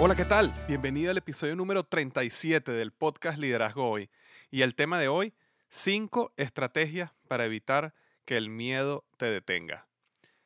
Hola, 0.00 0.14
¿qué 0.14 0.24
tal? 0.24 0.54
Bienvenido 0.68 1.10
al 1.10 1.18
episodio 1.18 1.56
número 1.56 1.82
37 1.82 2.70
del 2.70 2.92
podcast 2.92 3.36
Liderazgo 3.36 3.90
Hoy. 3.90 4.10
Y 4.48 4.62
el 4.62 4.76
tema 4.76 5.00
de 5.00 5.08
hoy, 5.08 5.34
5 5.70 6.34
estrategias 6.36 7.10
para 7.26 7.46
evitar 7.46 7.94
que 8.24 8.36
el 8.36 8.48
miedo 8.48 9.04
te 9.16 9.26
detenga. 9.26 9.88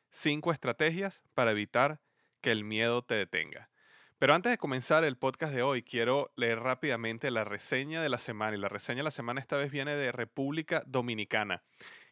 5 0.09 0.51
estrategias 0.53 1.21
para 1.35 1.51
evitar 1.51 1.99
que 2.41 2.51
el 2.51 2.63
miedo 2.63 3.03
te 3.03 3.13
detenga. 3.13 3.69
Pero 4.17 4.33
antes 4.33 4.51
de 4.51 4.57
comenzar 4.57 5.03
el 5.03 5.17
podcast 5.17 5.53
de 5.53 5.61
hoy, 5.61 5.83
quiero 5.83 6.31
leer 6.35 6.59
rápidamente 6.59 7.29
la 7.29 7.43
reseña 7.43 8.01
de 8.01 8.09
la 8.09 8.17
semana. 8.17 8.57
Y 8.57 8.59
la 8.59 8.69
reseña 8.69 9.01
de 9.01 9.03
la 9.03 9.11
semana 9.11 9.39
esta 9.39 9.57
vez 9.57 9.71
viene 9.71 9.95
de 9.95 10.11
República 10.11 10.81
Dominicana. 10.87 11.61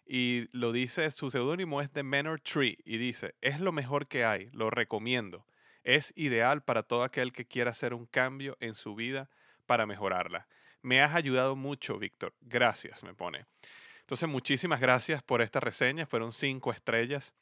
Y 0.06 0.48
lo 0.56 0.72
dice, 0.72 1.10
su 1.10 1.32
seudónimo 1.32 1.82
es 1.82 1.92
The 1.92 2.04
Manor 2.04 2.40
Tree. 2.40 2.78
Y 2.86 3.00
dice, 3.00 3.34
es 3.42 3.60
lo 3.60 3.72
mejor 3.72 4.06
que 4.06 4.26
hay, 4.26 4.52
lo 4.52 4.70
recomiendo 4.70 5.44
es 5.84 6.14
ideal 6.16 6.64
para 6.64 6.84
todo 6.84 7.04
aquel 7.04 7.34
que 7.34 7.46
quiera 7.46 7.72
hacer 7.72 7.94
un 7.94 8.06
cambio 8.06 8.58
en 8.60 8.76
su 8.76 8.96
vida 8.96 9.30
para 9.66 9.86
mejorarla. 9.86 10.48
Me 10.82 11.02
has 11.02 11.16
ayudado 11.16 11.56
mucho, 11.56 11.98
Víctor. 11.98 12.34
Gracias, 12.42 13.04
me 13.04 13.14
pone. 13.14 13.46
Entonces, 14.02 14.28
muchísimas 14.28 14.82
gracias 14.82 15.24
por 15.24 15.42
esta 15.42 15.60
reseña. 15.60 16.06
Fueron 16.06 16.34
cinco 16.34 16.72
estrellas. 16.72 17.34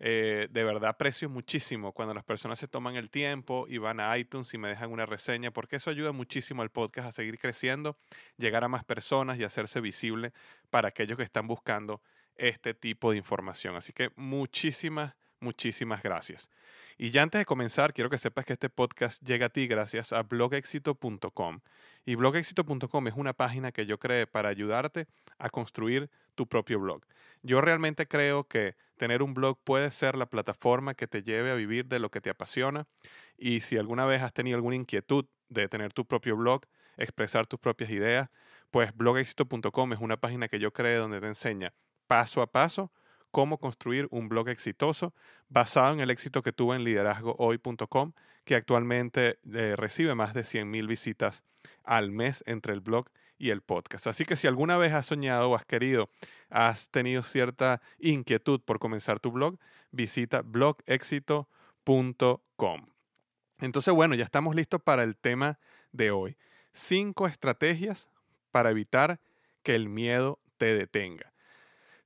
Eh, 0.00 0.46
de 0.50 0.62
verdad 0.62 0.90
aprecio 0.90 1.28
muchísimo 1.28 1.92
cuando 1.92 2.14
las 2.14 2.22
personas 2.22 2.60
se 2.60 2.68
toman 2.68 2.94
el 2.94 3.10
tiempo 3.10 3.66
y 3.68 3.78
van 3.78 3.98
a 3.98 4.16
iTunes 4.16 4.54
y 4.54 4.58
me 4.58 4.68
dejan 4.68 4.92
una 4.92 5.06
reseña, 5.06 5.50
porque 5.50 5.76
eso 5.76 5.90
ayuda 5.90 6.12
muchísimo 6.12 6.62
al 6.62 6.70
podcast 6.70 7.08
a 7.08 7.12
seguir 7.12 7.38
creciendo, 7.38 7.98
llegar 8.36 8.62
a 8.62 8.68
más 8.68 8.84
personas 8.84 9.38
y 9.38 9.44
hacerse 9.44 9.80
visible 9.80 10.32
para 10.70 10.88
aquellos 10.88 11.16
que 11.16 11.24
están 11.24 11.48
buscando 11.48 12.00
este 12.36 12.74
tipo 12.74 13.10
de 13.10 13.16
información. 13.16 13.74
Así 13.74 13.92
que 13.92 14.10
muchísimas, 14.14 15.14
muchísimas 15.40 16.02
gracias. 16.02 16.48
Y 17.00 17.10
ya 17.10 17.22
antes 17.22 17.38
de 17.38 17.44
comenzar, 17.44 17.94
quiero 17.94 18.10
que 18.10 18.18
sepas 18.18 18.44
que 18.44 18.54
este 18.54 18.68
podcast 18.68 19.22
llega 19.22 19.46
a 19.46 19.48
ti 19.50 19.68
gracias 19.68 20.12
a 20.12 20.24
blogexito.com. 20.24 21.60
Y 22.04 22.16
blogexito.com 22.16 23.06
es 23.06 23.14
una 23.14 23.34
página 23.34 23.70
que 23.70 23.86
yo 23.86 24.00
creé 24.00 24.26
para 24.26 24.48
ayudarte 24.48 25.06
a 25.38 25.48
construir 25.48 26.10
tu 26.34 26.48
propio 26.48 26.80
blog. 26.80 27.04
Yo 27.42 27.60
realmente 27.60 28.08
creo 28.08 28.48
que 28.48 28.74
tener 28.96 29.22
un 29.22 29.32
blog 29.32 29.58
puede 29.62 29.92
ser 29.92 30.16
la 30.16 30.26
plataforma 30.26 30.94
que 30.94 31.06
te 31.06 31.22
lleve 31.22 31.52
a 31.52 31.54
vivir 31.54 31.86
de 31.86 32.00
lo 32.00 32.10
que 32.10 32.20
te 32.20 32.30
apasiona. 32.30 32.88
Y 33.36 33.60
si 33.60 33.78
alguna 33.78 34.04
vez 34.04 34.20
has 34.20 34.32
tenido 34.34 34.56
alguna 34.56 34.74
inquietud 34.74 35.24
de 35.48 35.68
tener 35.68 35.92
tu 35.92 36.04
propio 36.04 36.36
blog, 36.36 36.62
expresar 36.96 37.46
tus 37.46 37.60
propias 37.60 37.90
ideas, 37.90 38.28
pues 38.72 38.92
blogexito.com 38.92 39.92
es 39.92 40.00
una 40.00 40.16
página 40.16 40.48
que 40.48 40.58
yo 40.58 40.72
creé 40.72 40.96
donde 40.96 41.20
te 41.20 41.28
enseña 41.28 41.72
paso 42.08 42.42
a 42.42 42.50
paso 42.50 42.90
cómo 43.30 43.58
construir 43.58 44.08
un 44.10 44.28
blog 44.28 44.48
exitoso 44.48 45.14
basado 45.48 45.94
en 45.94 46.00
el 46.00 46.10
éxito 46.10 46.42
que 46.42 46.52
tuvo 46.52 46.74
en 46.74 46.84
liderazgohoy.com, 46.84 48.12
que 48.44 48.54
actualmente 48.54 49.38
eh, 49.52 49.74
recibe 49.76 50.14
más 50.14 50.34
de 50.34 50.42
100.000 50.42 50.86
visitas 50.86 51.42
al 51.84 52.10
mes 52.10 52.42
entre 52.46 52.72
el 52.72 52.80
blog 52.80 53.08
y 53.38 53.50
el 53.50 53.62
podcast. 53.62 54.08
Así 54.08 54.24
que 54.24 54.36
si 54.36 54.46
alguna 54.46 54.76
vez 54.76 54.92
has 54.92 55.06
soñado 55.06 55.50
o 55.50 55.54
has 55.54 55.64
querido, 55.64 56.10
has 56.50 56.90
tenido 56.90 57.22
cierta 57.22 57.80
inquietud 57.98 58.60
por 58.60 58.78
comenzar 58.78 59.20
tu 59.20 59.30
blog, 59.30 59.58
visita 59.90 60.42
blogexito.com. 60.42 62.86
Entonces, 63.60 63.94
bueno, 63.94 64.14
ya 64.14 64.24
estamos 64.24 64.54
listos 64.54 64.82
para 64.82 65.02
el 65.02 65.16
tema 65.16 65.58
de 65.92 66.10
hoy. 66.10 66.36
Cinco 66.72 67.26
estrategias 67.26 68.08
para 68.50 68.70
evitar 68.70 69.20
que 69.62 69.74
el 69.74 69.88
miedo 69.88 70.38
te 70.58 70.74
detenga. 70.74 71.32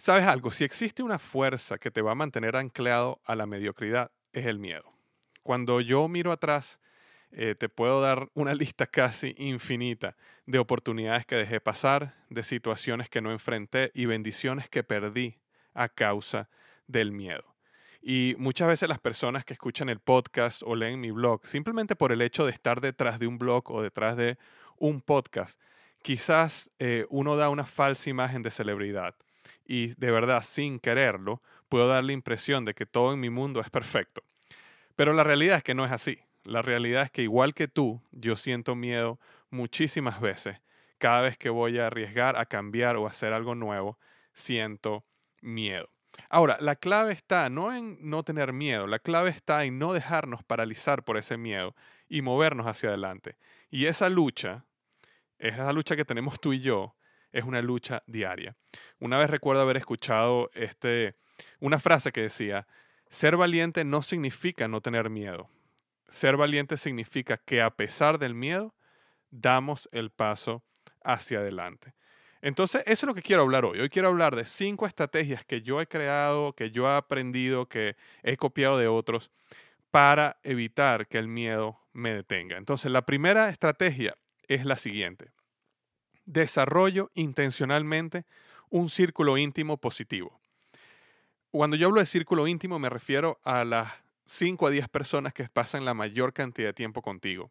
¿Sabes 0.03 0.27
algo? 0.27 0.51
Si 0.51 0.65
existe 0.65 1.05
una 1.05 1.21
fuerza 1.21 1.79
que 1.79 1.93
te 1.93 2.03
va 2.03 2.11
a 2.11 2.17
mantener 2.17 2.57
anclado 2.57 3.21
a 3.25 3.37
la 3.37 3.47
mediocridad, 3.47 4.11
es 4.33 4.47
el 4.47 4.59
miedo. 4.59 4.83
Cuando 5.45 5.81
yo 5.81 6.09
miro 6.09 6.33
atrás, 6.33 6.81
eh, 7.31 7.55
te 7.57 7.69
puedo 7.69 8.01
dar 8.01 8.29
una 8.35 8.53
lista 8.57 8.89
casi 8.89 9.33
infinita 9.39 10.17
de 10.45 10.59
oportunidades 10.59 11.25
que 11.25 11.37
dejé 11.37 11.61
pasar, 11.61 12.17
de 12.31 12.43
situaciones 12.43 13.09
que 13.09 13.21
no 13.21 13.31
enfrenté 13.31 13.93
y 13.95 14.07
bendiciones 14.07 14.69
que 14.69 14.83
perdí 14.83 15.39
a 15.73 15.89
causa 15.89 16.49
del 16.89 17.13
miedo. 17.13 17.55
Y 18.03 18.35
muchas 18.39 18.67
veces 18.67 18.89
las 18.89 18.99
personas 18.99 19.45
que 19.45 19.53
escuchan 19.53 19.89
el 19.89 20.01
podcast 20.01 20.65
o 20.65 20.75
leen 20.75 21.01
mi 21.01 21.13
blog, 21.13 21.47
simplemente 21.47 21.95
por 21.95 22.11
el 22.11 22.23
hecho 22.23 22.45
de 22.45 22.51
estar 22.51 22.81
detrás 22.81 23.21
de 23.21 23.29
un 23.29 23.39
blog 23.39 23.71
o 23.71 23.83
detrás 23.83 24.17
de 24.17 24.37
un 24.79 25.01
podcast, 25.01 25.61
quizás 26.03 26.73
eh, 26.81 27.07
uno 27.09 27.37
da 27.37 27.51
una 27.51 27.67
falsa 27.67 28.11
imagen 28.11 28.43
de 28.43 28.51
celebridad 28.51 29.15
y 29.67 29.95
de 29.95 30.11
verdad 30.11 30.43
sin 30.43 30.79
quererlo 30.79 31.43
puedo 31.69 31.89
dar 31.89 32.05
la 32.05 32.13
impresión 32.13 32.65
de 32.65 32.75
que 32.75 32.87
todo 32.87 33.13
en 33.13 33.21
mi 33.21 33.31
mundo 33.31 33.61
es 33.61 33.71
perfecto. 33.71 34.23
Pero 34.97 35.13
la 35.13 35.25
realidad 35.25 35.59
es 35.59 35.63
que 35.63 35.75
no 35.75 35.85
es 35.85 35.93
así. 35.93 36.19
La 36.45 36.63
realidad 36.63 37.05
es 37.05 37.11
que 37.11 37.23
igual 37.23 37.55
que 37.55 37.69
tú, 37.69 38.03
yo 38.11 38.37
siento 38.37 38.75
miedo 38.75 39.19
muchísimas 39.51 40.21
veces. 40.21 40.59
Cada 40.99 41.21
vez 41.23 41.39
que 41.39 41.51
voy 41.51 41.79
a 41.79 41.87
arriesgar 41.87 42.37
a 42.37 42.47
cambiar 42.47 42.97
o 42.97 43.07
hacer 43.07 43.33
algo 43.33 43.55
nuevo, 43.55 43.99
siento 44.35 45.05
miedo. 45.41 45.89
Ahora, 46.29 46.59
la 46.61 46.77
clave 46.77 47.13
está 47.13 47.49
no 47.49 47.75
en 47.75 47.99
no 48.01 48.23
tener 48.23 48.53
miedo, 48.53 48.87
la 48.87 48.99
clave 48.99 49.31
está 49.31 49.65
en 49.65 49.79
no 49.79 49.93
dejarnos 49.93 50.45
paralizar 50.45 51.05
por 51.05 51.17
ese 51.17 51.37
miedo 51.37 51.75
y 52.09 52.23
movernos 52.23 52.67
hacia 52.67 52.91
adelante. 52.91 53.37
Y 53.71 53.87
esa 53.87 54.09
lucha, 54.09 54.65
esa 55.39 55.73
lucha 55.73 55.97
que 55.97 56.05
tenemos 56.05 56.41
tú 56.41 56.53
y 56.53 56.61
yo, 56.61 56.95
es 57.33 57.45
una 57.45 57.63
lucha 57.63 58.03
diaria. 58.07 58.55
Una 59.01 59.19
vez 59.19 59.31
recuerdo 59.31 59.63
haber 59.63 59.77
escuchado 59.77 60.51
este, 60.55 61.17
una 61.61 61.81
frase 61.81 62.13
que 62.13 62.23
decía, 62.23 62.67
ser 63.09 63.37
valiente 63.37 63.85
no 63.85 64.03
significa 64.03 64.69
no 64.69 64.81
tener 64.81 65.11
miedo. 65.11 65.49
Ser 66.09 66.37
valiente 66.37 66.77
significa 66.77 67.39
que 67.39 67.63
a 67.63 67.71
pesar 67.71 68.19
del 68.19 68.35
miedo, 68.35 68.75
damos 69.31 69.89
el 69.93 70.11
paso 70.11 70.63
hacia 71.03 71.39
adelante. 71.39 71.95
Entonces, 72.43 72.83
eso 72.87 73.07
es 73.07 73.09
lo 73.09 73.15
que 73.15 73.23
quiero 73.23 73.43
hablar 73.43 73.65
hoy. 73.65 73.81
Hoy 73.81 73.89
quiero 73.89 74.09
hablar 74.09 74.35
de 74.35 74.45
cinco 74.45 74.87
estrategias 74.87 75.45
que 75.45 75.63
yo 75.63 75.81
he 75.81 75.87
creado, 75.87 76.53
que 76.55 76.71
yo 76.71 76.87
he 76.87 76.97
aprendido, 76.97 77.67
que 77.67 77.97
he 78.23 78.37
copiado 78.37 78.79
de 78.79 78.89
otros 78.89 79.31
para 79.91 80.39
evitar 80.43 81.07
que 81.07 81.19
el 81.19 81.29
miedo 81.29 81.79
me 81.93 82.13
detenga. 82.13 82.57
Entonces, 82.57 82.91
la 82.91 83.03
primera 83.03 83.49
estrategia 83.49 84.17
es 84.49 84.65
la 84.65 84.77
siguiente. 84.77 85.31
Desarrollo 86.25 87.11
intencionalmente 87.15 88.25
un 88.71 88.89
círculo 88.89 89.37
íntimo 89.37 89.77
positivo. 89.77 90.41
Cuando 91.51 91.77
yo 91.77 91.89
hablo 91.89 92.01
de 92.01 92.07
círculo 92.07 92.47
íntimo 92.47 92.79
me 92.79 92.89
refiero 92.89 93.39
a 93.45 93.65
las 93.65 93.93
5 94.25 94.67
a 94.67 94.71
10 94.71 94.89
personas 94.89 95.35
que 95.35 95.49
pasan 95.49 95.85
la 95.85 95.95
mayor 95.95 96.33
cantidad 96.33 96.69
de 96.69 96.73
tiempo 96.73 97.03
contigo. 97.03 97.51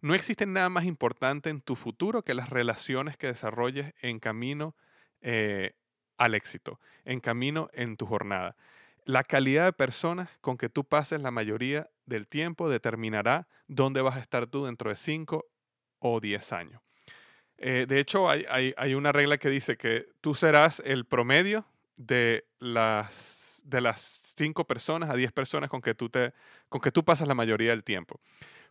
No 0.00 0.14
existe 0.14 0.46
nada 0.46 0.68
más 0.68 0.84
importante 0.84 1.50
en 1.50 1.60
tu 1.60 1.76
futuro 1.76 2.22
que 2.22 2.34
las 2.34 2.50
relaciones 2.50 3.16
que 3.16 3.28
desarrolles 3.28 3.94
en 4.02 4.18
camino 4.18 4.74
eh, 5.20 5.74
al 6.18 6.34
éxito, 6.34 6.80
en 7.04 7.20
camino 7.20 7.68
en 7.72 7.96
tu 7.96 8.06
jornada. 8.06 8.56
La 9.04 9.22
calidad 9.22 9.66
de 9.66 9.72
personas 9.72 10.28
con 10.40 10.58
que 10.58 10.68
tú 10.68 10.84
pases 10.84 11.20
la 11.20 11.30
mayoría 11.30 11.88
del 12.06 12.26
tiempo 12.26 12.68
determinará 12.68 13.46
dónde 13.68 14.02
vas 14.02 14.16
a 14.16 14.20
estar 14.20 14.48
tú 14.48 14.64
dentro 14.64 14.90
de 14.90 14.96
5 14.96 15.46
o 16.00 16.20
10 16.20 16.52
años. 16.52 16.85
Eh, 17.58 17.86
de 17.88 18.00
hecho, 18.00 18.28
hay, 18.28 18.44
hay, 18.76 18.94
una 18.94 19.12
regla 19.12 19.38
que 19.38 19.48
dice 19.48 19.76
que 19.76 20.08
tú 20.20 20.34
serás 20.34 20.82
el 20.84 21.06
promedio 21.06 21.64
de 21.96 22.44
las, 22.58 23.62
de 23.64 23.80
las 23.80 24.02
5 24.36 24.66
personas 24.66 25.10
a 25.10 25.14
10 25.14 25.32
personas 25.32 25.70
con 25.70 25.80
que, 25.80 25.94
tú 25.94 26.08
te, 26.10 26.32
con 26.68 26.80
que 26.80 26.92
tú 26.92 27.04
pasas 27.04 27.26
la 27.26 27.34
mayoría 27.34 27.70
del 27.70 27.82
tiempo. 27.82 28.20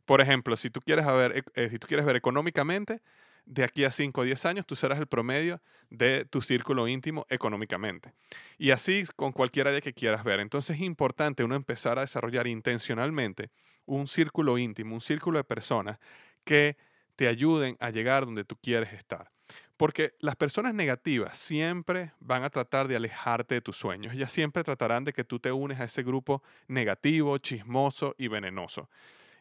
Por 0.05 0.21
ejemplo, 0.21 0.55
si 0.55 0.69
tú 0.69 0.81
quieres, 0.81 1.05
ver, 1.07 1.43
eh, 1.55 1.69
si 1.69 1.79
tú 1.79 1.87
quieres 1.87 2.05
ver 2.05 2.15
económicamente, 2.15 3.01
de 3.45 3.63
aquí 3.63 3.83
a 3.83 3.91
5 3.91 4.21
o 4.21 4.23
10 4.23 4.45
años 4.45 4.65
tú 4.65 4.75
serás 4.75 4.99
el 4.99 5.07
promedio 5.07 5.61
de 5.89 6.25
tu 6.25 6.41
círculo 6.41 6.87
íntimo 6.87 7.25
económicamente. 7.29 8.13
Y 8.57 8.71
así 8.71 9.05
con 9.15 9.31
cualquier 9.31 9.67
área 9.67 9.81
que 9.81 9.93
quieras 9.93 10.23
ver. 10.23 10.39
Entonces 10.39 10.75
es 10.75 10.81
importante 10.81 11.43
uno 11.43 11.55
empezar 11.55 11.97
a 11.97 12.01
desarrollar 12.01 12.47
intencionalmente 12.47 13.49
un 13.85 14.07
círculo 14.07 14.57
íntimo, 14.57 14.95
un 14.95 15.01
círculo 15.01 15.37
de 15.37 15.43
personas 15.43 15.99
que 16.43 16.77
te 17.15 17.27
ayuden 17.27 17.77
a 17.79 17.89
llegar 17.89 18.25
donde 18.25 18.43
tú 18.43 18.55
quieres 18.61 18.93
estar. 18.93 19.31
Porque 19.77 20.13
las 20.19 20.35
personas 20.35 20.73
negativas 20.73 21.37
siempre 21.37 22.13
van 22.19 22.43
a 22.43 22.49
tratar 22.49 22.87
de 22.87 22.95
alejarte 22.95 23.55
de 23.55 23.61
tus 23.61 23.75
sueños. 23.75 24.13
Ellas 24.13 24.31
siempre 24.31 24.63
tratarán 24.63 25.03
de 25.03 25.11
que 25.11 25.25
tú 25.25 25.39
te 25.39 25.51
unes 25.51 25.79
a 25.79 25.83
ese 25.83 26.01
grupo 26.01 26.41
negativo, 26.67 27.37
chismoso 27.39 28.15
y 28.17 28.29
venenoso. 28.29 28.89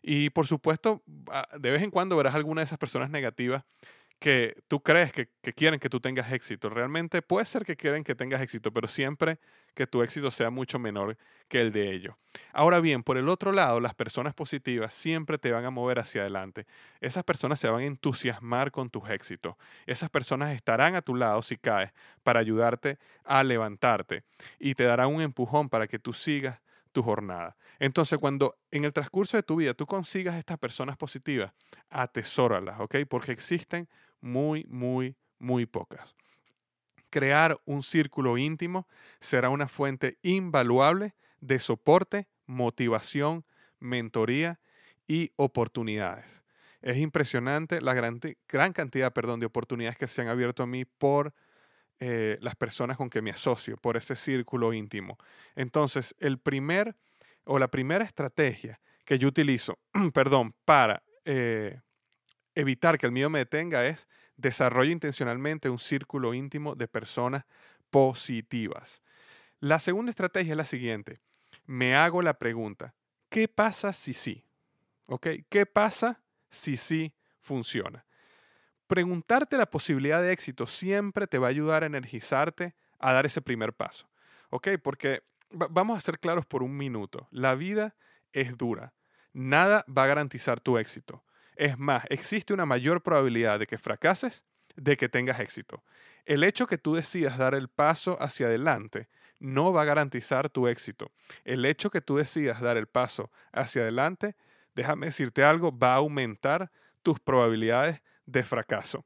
Y 0.03 0.31
por 0.31 0.47
supuesto, 0.47 1.03
ah, 1.31 1.49
de 1.59 1.71
vez 1.71 1.82
en 1.82 1.91
cuando 1.91 2.17
verás 2.17 2.35
alguna 2.35 2.61
de 2.61 2.67
esas 2.67 2.79
personas 2.79 3.11
negativas 3.11 3.65
que 4.19 4.56
tú 4.69 4.81
crees 4.81 5.12
que, 5.12 5.29
quieren 5.55 5.79
que 5.79 5.88
tú 5.88 6.00
tengas 6.00 6.32
éxito. 6.32 6.69
Realmente 6.69 7.23
puede 7.23 7.47
ser 7.47 7.65
que 7.65 7.77
quieren 7.77 8.03
que 8.05 8.15
tengas 8.15 8.41
éxito, 8.41 8.73
pero 8.73 8.88
siempre 8.88 9.38
que 9.75 9.87
tu 9.87 10.03
éxito 10.03 10.31
sea 10.31 10.50
mucho 10.50 10.79
menor 10.79 11.17
que 11.49 11.61
el 11.61 11.73
de 11.73 11.93
ellos. 11.93 12.14
Ahora 12.52 12.81
bien, 12.81 13.02
por 13.02 13.17
el 13.17 13.29
otro 13.29 13.52
lado, 13.52 13.81
las 13.81 13.94
personas 13.94 14.35
positivas 14.35 14.94
siempre 14.94 15.38
te 15.38 15.52
van 15.52 15.64
a 15.64 15.70
mover 15.70 15.99
hacia 15.99 16.23
adelante. 16.23 16.67
Esas 17.00 17.25
personas 17.25 17.61
se 17.61 17.69
van 17.69 17.82
a 17.82 17.87
entusiasmar 17.87 18.70
con 18.70 18.91
tus 18.91 19.08
éxitos. 19.11 19.56
Esas 19.87 20.11
personas 20.11 20.55
estarán 20.55 20.96
a 20.96 21.02
tu 21.02 21.14
lado 21.14 21.43
si 21.43 21.56
caes 21.56 21.93
para 22.23 22.41
ayudarte 22.41 22.99
a 23.25 23.43
levantarte 23.44 24.25
y 24.58 24.75
te 24.75 24.85
darán 24.85 25.14
un 25.14 25.23
empujón 25.23 25.69
para 25.69 25.87
que 25.87 25.99
tú 25.99 26.12
sigas 26.12 26.61
tu 26.93 27.02
jornada. 27.02 27.56
Entonces, 27.79 28.19
cuando 28.19 28.56
en 28.70 28.85
el 28.85 28.93
transcurso 28.93 29.37
de 29.37 29.43
tu 29.43 29.56
vida 29.56 29.75
tú 29.75 29.85
consigas 29.85 30.37
estas 30.37 30.58
personas 30.58 30.96
positivas, 30.96 31.52
atesóralas, 31.91 32.81
¿ok? 32.81 32.96
Porque 33.08 33.32
existen 33.32 33.88
muy, 34.20 34.64
muy, 34.69 35.17
muy 35.38 35.67
pocas. 35.67 36.14
Crear 37.11 37.61
un 37.64 37.82
círculo 37.82 38.38
íntimo 38.38 38.88
será 39.20 39.50
una 39.50 39.69
fuente 39.69 40.19
invaluable 40.23 41.14
de 41.44 41.58
soporte, 41.58 42.26
motivación, 42.46 43.44
mentoría 43.79 44.61
y 45.06 45.32
oportunidades. 45.37 46.43
Es 46.81 46.96
impresionante 46.99 47.81
la 47.81 47.94
gran, 47.94 48.73
cantidad 48.73 49.12
perdón, 49.12 49.41
de 49.41 49.46
oportunidades 49.46 49.99
que 49.99 50.08
se 50.08 50.23
han 50.23 50.29
abierto 50.29 50.62
a 50.62 50.67
mí 50.67 50.85
por 50.85 51.35
eh, 52.00 52.38
las 52.41 52.56
personas 52.56 52.96
con 52.96 53.11
que 53.11 53.23
me 53.23 53.31
asocio, 53.31 53.76
por 53.76 53.96
ese 53.96 54.17
círculo 54.17 54.73
íntimo. 54.73 55.19
Entonces, 55.55 56.14
el 56.19 56.38
primer 56.38 56.96
o 57.44 57.58
la 57.58 57.69
primera 57.69 58.05
estrategia 58.05 58.81
que 59.05 59.19
yo 59.19 59.29
utilizo, 59.29 59.79
perdón, 60.14 60.55
para 60.64 61.02
eh, 61.25 61.81
evitar 62.55 62.99
que 62.99 63.06
el 63.06 63.12
miedo 63.12 63.31
me 63.31 63.41
detenga 63.41 63.87
es 63.87 64.08
desarrollo 64.37 64.91
intencionalmente 64.91 65.69
un 65.69 65.79
círculo 65.79 66.35
íntimo 66.35 66.75
de 66.75 66.88
personas 66.88 67.44
positivas. 67.91 69.02
La 69.61 69.79
segunda 69.79 70.11
estrategia 70.11 70.52
es 70.52 70.56
la 70.56 70.64
siguiente. 70.64 71.20
Me 71.67 71.97
hago 71.97 72.23
la 72.23 72.35
pregunta, 72.35 72.95
¿qué 73.29 73.49
pasa 73.49 73.93
si 73.93 74.15
sí? 74.15 74.45
¿Ok? 75.07 75.29
¿Qué 75.49 75.67
pasa 75.67 76.21
si 76.51 76.77
sí 76.77 77.15
funciona? 77.41 78.05
Preguntarte 78.87 79.57
la 79.57 79.67
posibilidad 79.67 80.21
de 80.21 80.33
éxito 80.33 80.67
siempre 80.67 81.27
te 81.27 81.39
va 81.39 81.47
a 81.47 81.51
ayudar 81.51 81.83
a 81.83 81.87
energizarte 81.87 82.75
a 82.99 83.13
dar 83.13 83.27
ese 83.27 83.41
primer 83.41 83.73
paso. 83.73 84.09
¿Ok? 84.51 84.69
Porque 84.83 85.23
vamos 85.51 85.97
a 85.99 86.01
ser 86.01 86.19
claros 86.19 86.47
por 86.47 86.63
un 86.63 86.77
minuto. 86.77 87.29
La 87.31 87.55
vida 87.55 87.95
es 88.33 88.57
dura. 88.57 88.93
Nada 89.33 89.85
va 89.89 90.05
a 90.05 90.09
garantizar 90.09 90.61
tu 90.61 90.79
éxito. 90.79 91.25
Es 91.57 91.79
más, 91.79 92.05
existe 92.09 92.53
una 92.53 92.67
mayor 92.67 93.03
probabilidad 93.03 93.59
de 93.59 93.67
que 93.67 93.79
fracases 93.79 94.45
de 94.77 94.97
que 94.97 95.09
tengas 95.09 95.41
éxito. 95.41 95.83
El 96.25 96.45
hecho 96.45 96.67
que 96.67 96.79
tú 96.79 96.95
decidas 96.95 97.39
dar 97.39 97.55
el 97.55 97.69
paso 97.69 98.21
hacia 98.21 98.47
adelante 98.47 99.09
no 99.44 99.73
va 99.73 99.82
a 99.82 99.85
garantizar 99.85 100.49
tu 100.49 100.67
éxito. 100.67 101.12
El 101.44 101.64
hecho 101.67 101.91
que 101.91 102.00
tú 102.00 102.17
decidas 102.17 102.61
dar 102.61 102.76
el 102.76 102.87
paso 102.87 103.31
hacia 103.52 103.82
adelante, 103.82 104.37
déjame 104.74 105.06
decirte 105.06 105.44
algo, 105.44 105.77
va 105.77 105.93
a 105.93 105.96
aumentar 105.96 106.70
tus 107.03 107.20
probabilidades 107.20 108.01
de 108.24 108.43
fracaso. 108.43 109.05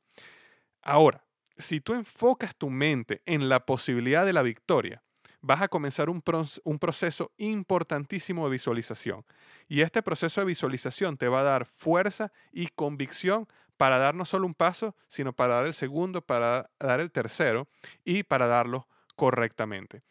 Ahora, 0.80 1.24
si 1.56 1.80
tú 1.80 1.94
enfocas 1.94 2.54
tu 2.54 2.70
mente 2.70 3.20
en 3.26 3.48
la 3.48 3.66
posibilidad 3.66 4.24
de 4.24 4.32
la 4.32 4.42
victoria, 4.42 5.02
vas 5.40 5.60
a 5.60 5.68
comenzar 5.68 6.08
un, 6.08 6.22
proceso 6.22 7.32
importantísimo 7.36 8.44
de 8.44 8.52
visualización. 8.52 9.24
Y 9.68 9.80
este 9.80 10.02
proceso 10.02 10.40
de 10.40 10.46
visualización 10.46 11.16
te 11.16 11.28
va 11.28 11.40
a 11.40 11.44
dar 11.44 11.66
fuerza 11.66 12.32
y 12.52 12.68
convicción 12.68 13.48
para 13.76 13.98
dar 13.98 14.14
no 14.14 14.24
solo 14.24 14.46
un 14.46 14.54
paso, 14.54 14.94
sino 15.08 15.32
para 15.32 15.56
dar 15.56 15.66
el 15.66 15.74
segundo, 15.74 16.22
para 16.22 16.70
dar 16.78 17.00
el 17.00 17.10
tercero 17.10 17.68
y 18.04 18.22
para 18.22 18.46
darlo 18.46 18.86
correctamente. 19.18 20.02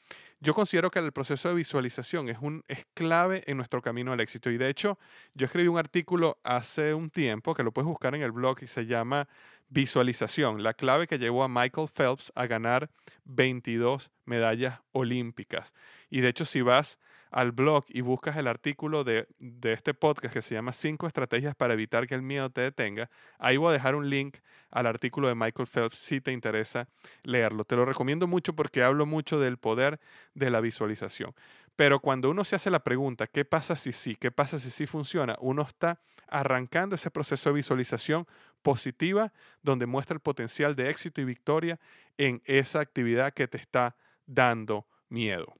Yo 0.41 0.53
considero 0.53 0.91
que 0.91 0.99
el 0.99 1.13
proceso 1.13 1.47
de 1.47 1.55
visualización 1.55 2.27
es, 2.27 2.37
un, 2.41 2.61
es 2.67 2.85
clave 2.93 3.41
en 3.47 3.55
nuestro 3.55 3.81
camino 3.81 4.11
al 4.11 4.19
éxito. 4.19 4.51
Y 4.51 4.57
de 4.57 4.69
hecho, 4.69 4.99
yo 5.33 5.45
escribí 5.45 5.69
un 5.69 5.79
artículo 5.79 6.37
hace 6.43 6.93
un 6.93 7.09
tiempo 7.09 7.55
que 7.55 7.63
lo 7.63 7.71
puedes 7.71 7.87
buscar 7.87 8.13
en 8.13 8.21
el 8.21 8.33
blog 8.33 8.57
y 8.61 8.67
se 8.67 8.85
llama 8.85 9.29
Visualización, 9.69 10.61
la 10.61 10.73
clave 10.73 11.07
que 11.07 11.17
llevó 11.17 11.43
a 11.43 11.47
Michael 11.47 11.87
Phelps 11.87 12.31
a 12.35 12.45
ganar 12.47 12.89
22 13.23 14.11
medallas 14.25 14.81
olímpicas. 14.91 15.73
Y 16.09 16.19
de 16.19 16.29
hecho, 16.29 16.45
si 16.45 16.61
vas 16.61 16.99
al 17.31 17.51
blog 17.51 17.85
y 17.89 18.01
buscas 18.01 18.37
el 18.37 18.47
artículo 18.47 19.03
de, 19.03 19.27
de, 19.39 19.73
este 19.73 19.93
podcast 19.93 20.33
que 20.33 20.41
se 20.41 20.55
llama 20.55 20.73
5 20.73 21.07
estrategias 21.07 21.55
para 21.55 21.73
evitar 21.73 22.07
que 22.07 22.15
el 22.15 22.21
miedo 22.21 22.49
te 22.49 22.61
detenga, 22.61 23.09
ahí 23.39 23.57
voy 23.57 23.69
a 23.69 23.73
dejar 23.73 23.95
un 23.95 24.09
link 24.09 24.37
al 24.71 24.87
artículo 24.87 25.27
de 25.27 25.35
Michael 25.35 25.67
Phelps 25.67 25.97
si 25.97 26.21
te 26.21 26.31
interesa 26.31 26.87
leerlo. 27.23 27.63
Te 27.63 27.75
lo 27.75 27.85
recomiendo 27.85 28.27
mucho 28.27 28.53
porque 28.53 28.83
hablo 28.83 29.05
mucho 29.05 29.39
del 29.39 29.57
poder 29.57 29.99
de 30.33 30.49
la 30.49 30.61
visualización. 30.61 31.33
Pero 31.75 31.99
cuando 31.99 32.31
uno 32.31 32.43
se 32.43 32.55
hace 32.55 32.71
la 32.71 32.79
pregunta, 32.79 33.27
¿qué 33.27 33.45
pasa 33.45 33.75
si 33.75 33.91
sí? 33.91 34.15
¿Qué 34.15 34.31
pasa 34.31 34.57
si 34.57 34.71
sí 34.71 34.87
funciona? 34.87 35.37
Uno 35.39 35.61
está 35.61 35.99
arrancando 36.27 36.95
ese 36.95 37.11
proceso 37.11 37.49
de 37.49 37.55
visualización 37.55 38.25
positiva 38.63 39.31
donde 39.61 39.85
muestra 39.85 40.15
el 40.15 40.19
potencial 40.19 40.75
de 40.75 40.89
éxito 40.89 41.21
y 41.21 41.25
victoria 41.25 41.79
en 42.17 42.41
esa 42.45 42.79
actividad 42.79 43.31
que 43.31 43.47
te 43.47 43.57
está 43.57 43.95
dando 44.25 44.87
miedo. 45.07 45.53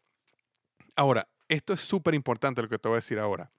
Ahora, 0.96 1.28
esto 1.48 1.74
es 1.74 1.82
súper 1.82 2.14
importante 2.14 2.62
lo 2.62 2.70
que 2.70 2.80
te 2.80 2.88
voy 2.88 2.96
a 2.96 3.02
decir 3.04 3.20
ahora. 3.20 3.52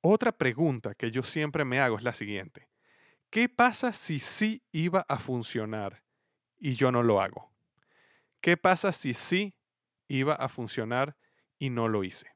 Otra 0.00 0.32
pregunta 0.32 0.94
que 0.94 1.10
yo 1.10 1.22
siempre 1.22 1.64
me 1.64 1.80
hago 1.80 1.96
es 1.96 2.02
la 2.02 2.12
siguiente. 2.12 2.68
¿Qué 3.30 3.48
pasa 3.48 3.92
si 3.92 4.18
sí 4.18 4.62
iba 4.70 5.04
a 5.08 5.18
funcionar 5.18 6.02
y 6.58 6.74
yo 6.74 6.92
no 6.92 7.02
lo 7.02 7.20
hago? 7.20 7.50
¿Qué 8.40 8.56
pasa 8.56 8.92
si 8.92 9.14
sí 9.14 9.54
iba 10.08 10.34
a 10.34 10.48
funcionar 10.48 11.16
y 11.58 11.70
no 11.70 11.88
lo 11.88 12.04
hice. 12.04 12.28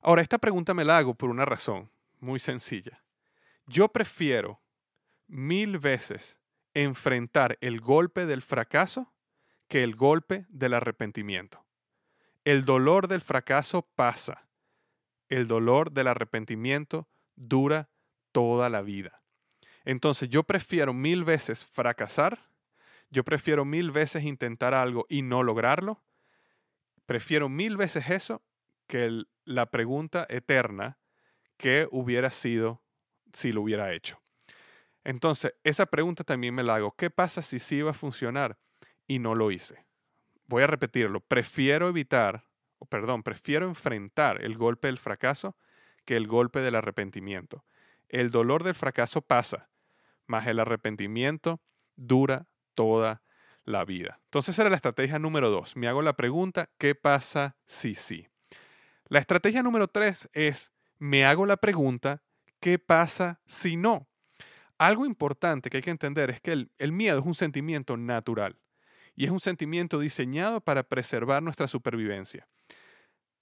Ahora, 0.00 0.22
esta 0.22 0.38
pregunta 0.38 0.74
me 0.74 0.84
la 0.84 0.98
hago 0.98 1.14
por 1.14 1.30
una 1.30 1.44
razón 1.44 1.90
muy 2.20 2.38
sencilla. 2.38 3.02
Yo 3.66 3.88
prefiero 3.88 4.60
mil 5.26 5.78
veces 5.78 6.38
enfrentar 6.74 7.58
el 7.60 7.80
golpe 7.80 8.26
del 8.26 8.42
fracaso 8.42 9.12
que 9.68 9.82
el 9.82 9.96
golpe 9.96 10.46
del 10.48 10.74
arrepentimiento. 10.74 11.65
El 12.46 12.64
dolor 12.64 13.08
del 13.08 13.22
fracaso 13.22 13.90
pasa. 13.96 14.46
El 15.28 15.48
dolor 15.48 15.90
del 15.90 16.06
arrepentimiento 16.06 17.08
dura 17.34 17.90
toda 18.30 18.70
la 18.70 18.82
vida. 18.82 19.20
Entonces 19.84 20.28
yo 20.28 20.44
prefiero 20.44 20.94
mil 20.94 21.24
veces 21.24 21.64
fracasar, 21.64 22.48
yo 23.10 23.24
prefiero 23.24 23.64
mil 23.64 23.90
veces 23.90 24.22
intentar 24.22 24.74
algo 24.74 25.06
y 25.08 25.22
no 25.22 25.42
lograrlo, 25.42 26.04
prefiero 27.04 27.48
mil 27.48 27.76
veces 27.76 28.10
eso 28.10 28.44
que 28.86 29.24
la 29.44 29.66
pregunta 29.72 30.24
eterna 30.28 30.98
que 31.56 31.88
hubiera 31.90 32.30
sido 32.30 32.80
si 33.32 33.50
lo 33.50 33.62
hubiera 33.62 33.92
hecho. 33.92 34.20
Entonces, 35.02 35.52
esa 35.64 35.86
pregunta 35.86 36.22
también 36.22 36.54
me 36.54 36.62
la 36.62 36.76
hago. 36.76 36.94
¿Qué 36.94 37.10
pasa 37.10 37.42
si 37.42 37.58
sí 37.58 37.78
iba 37.78 37.90
a 37.90 37.94
funcionar 37.94 38.56
y 39.08 39.18
no 39.18 39.34
lo 39.34 39.50
hice? 39.50 39.85
Voy 40.46 40.62
a 40.62 40.66
repetirlo. 40.66 41.20
Prefiero 41.20 41.88
evitar, 41.88 42.44
o 42.78 42.86
perdón, 42.86 43.22
prefiero 43.22 43.66
enfrentar 43.66 44.42
el 44.44 44.56
golpe 44.56 44.88
del 44.88 44.98
fracaso 44.98 45.56
que 46.04 46.16
el 46.16 46.26
golpe 46.26 46.60
del 46.60 46.76
arrepentimiento. 46.76 47.64
El 48.08 48.30
dolor 48.30 48.62
del 48.62 48.74
fracaso 48.74 49.22
pasa, 49.22 49.68
mas 50.26 50.46
el 50.46 50.60
arrepentimiento 50.60 51.60
dura 51.96 52.46
toda 52.74 53.22
la 53.64 53.84
vida. 53.84 54.20
Entonces, 54.24 54.58
era 54.58 54.70
la 54.70 54.76
estrategia 54.76 55.18
número 55.18 55.50
dos. 55.50 55.76
Me 55.76 55.88
hago 55.88 56.02
la 56.02 56.14
pregunta, 56.14 56.70
¿qué 56.78 56.94
pasa 56.94 57.56
si 57.66 57.96
sí? 57.96 58.28
La 59.08 59.18
estrategia 59.18 59.62
número 59.62 59.88
tres 59.88 60.28
es, 60.32 60.72
me 60.98 61.24
hago 61.26 61.46
la 61.46 61.56
pregunta, 61.56 62.22
¿qué 62.60 62.78
pasa 62.78 63.40
si 63.46 63.76
no? 63.76 64.08
Algo 64.78 65.06
importante 65.06 65.70
que 65.70 65.78
hay 65.78 65.82
que 65.82 65.90
entender 65.90 66.30
es 66.30 66.40
que 66.40 66.52
el, 66.52 66.92
miedo 66.92 67.18
es 67.18 67.26
un 67.26 67.34
sentimiento 67.34 67.96
natural 67.96 68.56
y 69.16 69.24
es 69.24 69.30
un 69.30 69.40
sentimiento 69.40 69.98
diseñado 69.98 70.60
para 70.60 70.82
preservar 70.84 71.42
nuestra 71.42 71.66
supervivencia. 71.66 72.46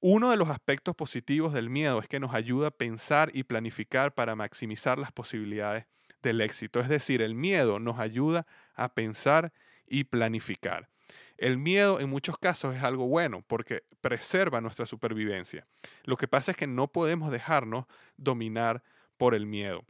Uno 0.01 0.31
de 0.31 0.37
los 0.37 0.51
aspectos 0.51 0.95
positivos 0.95 1.53
del 1.53 1.71
miedo 1.71 1.99
es 1.99 2.09
que 2.09 2.21
nos 2.21 2.35
ayuda 2.35 2.69
a 2.69 2.71
pensar 2.71 3.31
y 3.35 3.43
planificar 3.43 4.15
para 4.15 4.37
maximizar 4.37 4.99
las 4.99 5.13
posibilidades 5.13 5.87
del 6.23 6.41
éxito. 6.41 6.79
Es 6.81 6.89
decir, 6.89 7.23
el 7.23 7.35
miedo 7.35 7.81
nos 7.81 7.99
ayuda 7.99 8.47
a 8.75 8.95
pensar 8.95 9.53
y 9.87 10.05
planificar. 10.05 10.89
El 11.37 11.59
miedo 11.59 12.01
en 12.01 12.09
muchos 12.09 12.39
casos 12.39 12.77
es 12.77 12.83
algo 12.83 13.07
bueno 13.07 13.43
porque 13.47 13.83
preserva 14.01 14.61
nuestra 14.61 14.87
supervivencia. 14.87 15.67
Lo 16.05 16.17
que 16.17 16.29
pasa 16.29 16.53
es 16.53 16.57
que 16.57 16.67
no 16.67 16.89
podemos 16.89 17.33
dejarnos 17.33 17.87
dominar 18.17 18.83
por 19.17 19.35
el 19.35 19.47
miedo 19.47 19.85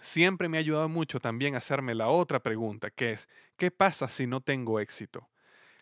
siempre 0.00 0.48
me 0.48 0.56
ha 0.56 0.60
ayudado 0.60 0.88
mucho 0.88 1.20
también 1.20 1.54
a 1.54 1.58
hacerme 1.58 1.94
la 1.94 2.08
otra 2.08 2.40
pregunta, 2.40 2.90
que 2.90 3.12
es, 3.12 3.28
¿qué 3.56 3.70
pasa 3.70 4.08
si 4.08 4.26
no 4.26 4.40
tengo 4.40 4.80
éxito? 4.80 5.28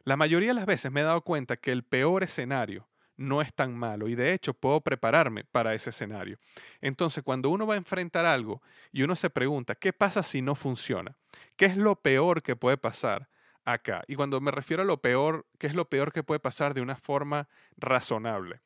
La 0.04 0.16
mayoría 0.16 0.48
de 0.48 0.54
las 0.54 0.66
veces 0.66 0.90
me 0.90 1.00
he 1.00 1.04
dado 1.04 1.22
cuenta 1.22 1.56
que 1.56 1.72
el 1.72 1.82
peor 1.82 2.22
escenario 2.22 2.88
no 3.18 3.42
es 3.42 3.52
tan 3.52 3.76
malo 3.76 4.08
y 4.08 4.14
de 4.14 4.32
hecho 4.32 4.54
puedo 4.54 4.80
prepararme 4.80 5.44
para 5.44 5.74
ese 5.74 5.90
escenario. 5.90 6.38
Entonces, 6.80 7.22
cuando 7.22 7.50
uno 7.50 7.66
va 7.66 7.74
a 7.74 7.78
enfrentar 7.78 8.24
algo 8.24 8.62
y 8.92 9.02
uno 9.02 9.16
se 9.16 9.28
pregunta, 9.28 9.74
¿qué 9.74 9.92
pasa 9.92 10.22
si 10.22 10.40
no 10.40 10.54
funciona? 10.54 11.16
¿Qué 11.56 11.66
es 11.66 11.76
lo 11.76 11.96
peor 11.96 12.42
que 12.42 12.56
puede 12.56 12.78
pasar 12.78 13.28
acá? 13.64 14.04
Y 14.06 14.14
cuando 14.14 14.40
me 14.40 14.50
refiero 14.50 14.82
a 14.82 14.86
lo 14.86 15.02
peor, 15.02 15.46
¿qué 15.58 15.66
es 15.66 15.74
lo 15.74 15.88
peor 15.88 16.12
que 16.12 16.22
puede 16.22 16.40
pasar 16.40 16.74
de 16.74 16.80
una 16.80 16.96
forma 16.96 17.48
razonable? 17.76 18.60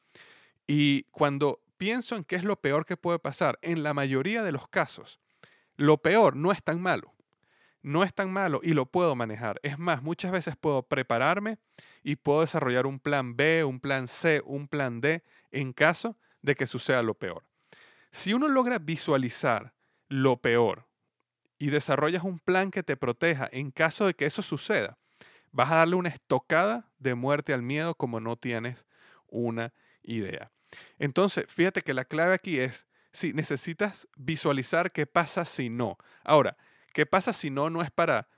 Y 0.67 1.05
cuando 1.05 1.61
pienso 1.79 2.15
en 2.15 2.25
qué 2.25 2.37
es 2.37 2.45
lo 2.45 2.61
peor 2.61 2.85
que 2.87 2.97
puede 2.97 3.19
pasar, 3.19 3.59
en 3.63 3.83
la 3.83 3.95
mayoría 3.95 4.43
de 4.43 4.53
los 4.53 4.69
casos, 4.69 5.19
lo 5.77 5.99
peor 5.99 6.37
no 6.37 6.53
es 6.53 6.63
tan 6.63 6.81
malo. 6.81 7.13
No 7.83 8.05
es 8.05 8.15
tan 8.15 8.33
malo 8.33 8.61
y 8.63 8.75
lo 8.75 8.87
puedo 8.87 9.17
manejar. 9.17 9.59
Es 9.65 9.79
más, 9.79 10.03
muchas 10.03 10.31
veces 10.31 10.57
puedo 10.57 10.83
prepararme 10.83 11.59
y 12.05 12.17
puedo 12.17 12.43
desarrollar 12.43 12.87
un 12.87 13.01
plan 13.01 13.37
B, 13.37 13.65
un 13.65 13.81
plan 13.81 14.07
C, 14.07 14.41
un 14.45 14.69
plan 14.69 15.01
D 15.01 15.25
en 15.51 15.73
caso 15.73 16.17
de 16.43 16.55
que 16.55 16.67
suceda 16.67 17.03
lo 17.03 17.15
peor. 17.15 17.45
Si 18.13 18.35
uno 18.35 18.49
logra 18.49 18.79
visualizar 18.79 19.75
lo 20.09 20.37
peor 20.37 20.87
y 21.59 21.71
desarrollas 21.71 22.23
un 22.23 22.39
plan 22.39 22.71
que 22.71 22.83
te 22.83 22.97
proteja 22.97 23.49
en 23.51 23.71
caso 23.71 24.07
de 24.07 24.15
que 24.15 24.27
eso 24.27 24.43
suceda, 24.43 24.99
vas 25.51 25.71
a 25.73 25.77
darle 25.77 25.97
una 25.97 26.09
estocada 26.09 26.91
de 26.99 27.15
muerte 27.15 27.53
al 27.53 27.63
miedo 27.63 27.95
como 27.95 28.21
no 28.21 28.37
tienes 28.37 28.87
una 29.29 29.73
idea. 30.03 30.51
Entonces, 30.99 31.47
fíjate 31.49 31.83
que 31.83 31.95
la 31.95 32.05
clave 32.05 32.35
aquí 32.35 32.59
es 32.59 32.87
si 33.13 33.33
necesitas 33.33 34.09
visualizar 34.17 34.93
qué 34.93 35.07
pasa 35.07 35.45
si 35.45 35.69
no. 35.69 35.99
Ahora, 36.25 36.57
¿qué 36.93 37.07
pasa 37.07 37.33
si 37.33 37.51
no? 37.51 37.71
No 37.71 37.83
es 37.83 37.91
para 37.91 38.29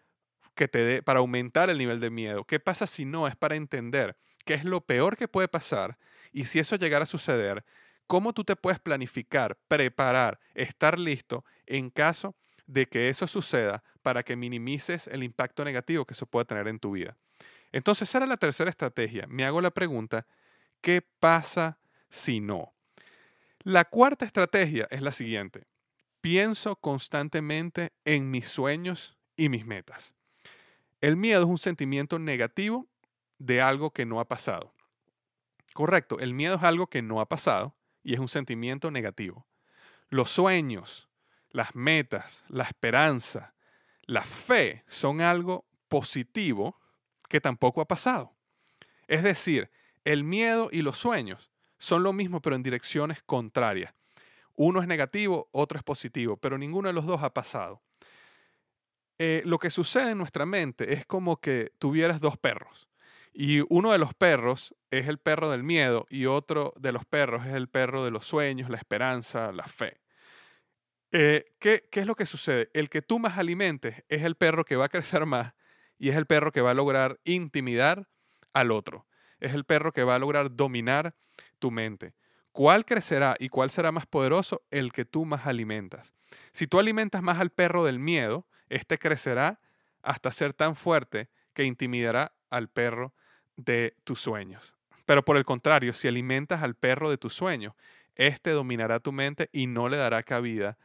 que 0.55 0.69
te 0.69 0.79
dé, 0.85 1.03
para 1.03 1.21
aumentar 1.21 1.71
el 1.71 1.79
nivel 1.79 2.01
de 2.01 2.11
miedo. 2.11 2.45
¿Qué 2.45 2.61
pasa 2.61 2.87
si 2.87 3.05
no? 3.05 3.27
Es 3.27 3.37
para 3.37 3.57
entender 3.57 4.17
qué 4.45 4.55
es 4.55 4.65
lo 4.65 4.81
peor 4.81 5.17
que 5.17 5.29
puede 5.29 5.49
pasar 5.49 5.99
y 6.33 6.45
si 6.45 6.59
eso 6.59 6.77
llegara 6.77 7.05
a 7.05 7.07
suceder, 7.07 7.65
cómo 8.07 8.33
tú 8.33 8.45
te 8.45 8.57
puedes 8.57 8.81
planificar, 8.81 9.57
preparar, 9.69 10.39
estar 10.55 10.99
listo 10.99 11.45
en 11.67 11.91
caso 11.91 12.37
de 12.67 12.87
que 12.87 13.09
eso 13.09 13.27
suceda 13.27 13.83
para 14.03 14.23
que 14.23 14.37
minimices 14.37 15.07
el 15.07 15.23
impacto 15.23 15.65
negativo 15.65 16.05
que 16.05 16.15
eso 16.15 16.27
puede 16.27 16.47
tener 16.47 16.69
en 16.69 16.79
tu 16.79 16.93
vida. 16.93 17.17
Entonces, 17.73 18.09
esa 18.09 18.19
era 18.19 18.27
la 18.27 18.37
tercera 18.37 18.71
estrategia. 18.71 19.27
Me 19.29 19.45
hago 19.45 19.61
la 19.61 19.71
pregunta, 19.71 20.27
¿qué 20.81 21.03
pasa 21.03 21.79
si 22.11 22.41
no? 22.41 22.74
La 23.67 23.87
cuarta 23.87 24.27
estrategia 24.27 24.87
es 24.91 25.01
la 25.01 25.11
siguiente. 25.11 25.67
Pienso 26.21 26.77
constantemente 26.77 27.95
en 28.05 28.31
mis 28.31 28.47
sueños 28.47 29.17
y 29.39 29.49
mis 29.49 29.65
metas. 29.65 30.13
El 31.01 31.17
miedo 31.17 31.45
es 31.45 31.49
un 31.49 31.57
sentimiento 31.57 32.19
negativo 32.19 32.87
de 33.39 33.63
algo 33.63 33.91
que 33.91 34.05
no 34.05 34.21
ha 34.21 34.29
pasado. 34.29 34.75
Correcto, 35.73 36.19
el 36.21 36.35
miedo 36.35 36.57
es 36.57 36.63
algo 36.63 36.89
que 36.89 37.01
no 37.01 37.23
ha 37.23 37.27
pasado 37.27 37.75
y 38.03 38.13
es 38.13 38.21
un 38.21 38.29
sentimiento 38.29 38.91
negativo. 38.91 39.47
Los 40.11 40.29
sueños, 40.29 41.09
las 41.49 41.75
metas, 41.75 42.45
la 42.49 42.65
esperanza, 42.65 43.55
la 44.03 44.25
fe 44.25 44.85
son 44.89 45.23
algo 45.23 45.65
positivo 45.89 46.79
que 47.31 47.41
tampoco 47.41 47.81
ha 47.81 47.89
pasado. 47.89 48.37
Es 49.09 49.23
decir, 49.23 49.71
el 50.05 50.23
miedo 50.23 50.69
y 50.71 50.83
los 50.83 50.99
sueños 50.99 51.51
son 51.85 52.03
lo 52.03 52.13
mismo 52.13 52.41
pero 52.41 52.57
en 52.57 52.63
direcciones 52.63 53.23
contrarias. 53.23 53.95
Uno 54.57 54.81
es 54.81 54.87
negativo, 54.87 55.49
otro 55.53 55.79
es 55.79 55.85
positivo, 55.85 56.37
pero 56.37 56.59
ninguno 56.59 56.89
de 56.89 56.93
los 56.95 57.07
dos 57.07 57.23
ha 57.23 57.35
pasado. 57.35 57.83
Eh, 59.19 59.43
lo 59.45 59.59
que 59.59 59.71
sucede 59.71 60.13
en 60.13 60.19
nuestra 60.19 60.47
mente 60.47 60.93
es 60.93 61.07
como 61.07 61.41
que 61.41 61.73
tuvieras 61.79 62.21
dos 62.21 62.37
perros 62.37 62.89
y 63.33 63.63
uno 63.69 63.93
de 63.93 63.99
los 63.99 64.15
perros 64.15 64.75
es 64.91 65.09
el 65.09 65.19
perro 65.19 65.51
del 65.51 65.65
miedo 65.65 66.07
y 66.09 66.27
otro 66.27 66.73
de 66.77 66.93
los 66.93 67.05
perros 67.05 67.45
es 67.47 67.53
el 67.53 67.69
perro 67.69 68.05
de 68.05 68.13
los 68.13 68.27
sueños, 68.27 68.71
la 68.71 68.77
esperanza, 68.77 69.53
la 69.53 69.65
fe. 69.65 70.01
Eh, 71.11 71.53
¿qué, 71.59 71.89
¿Qué 71.91 72.01
es 72.01 72.07
lo 72.07 72.15
que 72.15 72.27
sucede? 72.27 72.71
El 72.75 72.89
que 72.89 73.03
tú 73.03 73.19
más 73.19 73.37
alimentes 73.39 74.05
es 74.09 74.23
el 74.23 74.37
perro 74.37 74.65
que 74.65 74.77
va 74.77 74.87
a 74.87 74.89
crecer 74.89 75.27
más 75.27 75.55
y 75.99 76.11
es 76.11 76.17
el 76.17 76.27
perro 76.27 76.53
que 76.53 76.61
va 76.61 76.71
a 76.71 76.75
lograr 76.75 77.21
intimidar 77.25 78.09
al 78.53 78.71
otro. 78.71 79.07
Es 79.41 79.53
el 79.53 79.65
perro 79.65 79.93
que 79.93 80.05
va 80.05 80.15
a 80.15 80.19
lograr 80.21 80.55
dominar 80.55 81.15
tu 81.65 81.71
mente. 81.71 82.13
¿Cuál 82.53 82.85
crecerá 82.85 83.37
y 83.39 83.49
cuál 83.49 83.71
será 83.71 83.91
más 83.91 84.05
poderoso? 84.05 84.67
El 84.71 84.93
que 84.93 85.07
tú 85.07 85.25
más 85.25 85.47
alimentas. 85.47 86.13
Si 86.53 86.67
tú 86.67 86.79
alimentas 86.79 87.23
más 87.23 87.41
al 87.41 87.49
perro 87.49 87.87
del 87.87 87.99
miedo, 87.99 88.47
este 88.69 88.99
crecerá 88.99 89.61
hasta 90.03 90.31
ser 90.31 90.53
tan 90.53 90.77
fuerte 90.77 91.31
que 91.55 91.65
intimidará 91.65 92.35
al 92.51 92.69
perro 92.69 93.15
de 93.57 93.97
tus 94.05 94.21
sueños. 94.21 94.77
Pero 95.07 95.25
por 95.25 95.39
el 95.39 95.47
contrario, 95.47 95.95
si 95.95 96.07
alimentas 96.07 96.63
al 96.63 96.75
perro 96.75 97.09
de 97.09 97.17
tus 97.17 97.33
sueños, 97.33 97.73
este 98.15 98.51
dominará 98.51 99.01
tu 99.01 99.11
mente 99.11 99.49
y 99.51 99.67
no 99.67 99.89
le 99.89 99.97
dará 99.97 100.23
cabida 100.23 100.77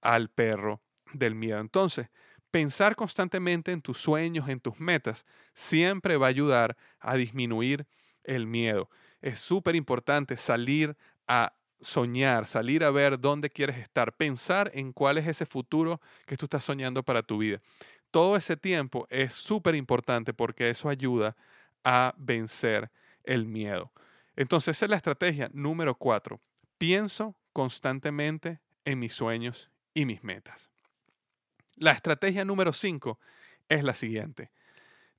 al 0.00 0.28
perro 0.28 0.80
del 1.14 1.34
miedo. 1.34 1.58
Entonces, 1.58 2.10
pensar 2.52 2.94
constantemente 2.94 3.72
en 3.72 3.82
tus 3.82 3.98
sueños, 3.98 4.48
en 4.48 4.60
tus 4.60 4.78
metas, 4.78 5.26
siempre 5.52 6.16
va 6.16 6.26
a 6.26 6.28
ayudar 6.28 6.76
a 7.00 7.16
disminuir 7.16 7.88
el 8.22 8.46
miedo 8.46 8.88
es 9.20 9.40
súper 9.40 9.76
importante 9.76 10.36
salir 10.36 10.96
a 11.26 11.52
soñar, 11.80 12.46
salir 12.46 12.84
a 12.84 12.90
ver 12.90 13.20
dónde 13.20 13.50
quieres 13.50 13.78
estar, 13.78 14.12
pensar 14.16 14.70
en 14.74 14.92
cuál 14.92 15.18
es 15.18 15.26
ese 15.26 15.46
futuro 15.46 16.00
que 16.26 16.36
tú 16.36 16.46
estás 16.46 16.64
soñando 16.64 17.02
para 17.02 17.22
tu 17.22 17.38
vida. 17.38 17.60
Todo 18.10 18.36
ese 18.36 18.56
tiempo 18.56 19.06
es 19.10 19.34
súper 19.34 19.74
importante 19.74 20.32
porque 20.32 20.70
eso 20.70 20.88
ayuda 20.88 21.36
a 21.84 22.14
vencer 22.16 22.90
el 23.22 23.46
miedo. 23.46 23.92
Entonces, 24.34 24.76
esa 24.76 24.86
es 24.86 24.90
la 24.90 24.96
estrategia 24.96 25.50
número 25.52 25.94
cuatro. 25.94 26.40
Pienso 26.78 27.36
constantemente 27.52 28.60
en 28.84 28.98
mis 28.98 29.12
sueños 29.12 29.70
y 29.94 30.04
mis 30.06 30.22
metas. 30.24 30.70
La 31.76 31.92
estrategia 31.92 32.44
número 32.44 32.72
cinco 32.72 33.18
es 33.68 33.84
la 33.84 33.94
siguiente. 33.94 34.50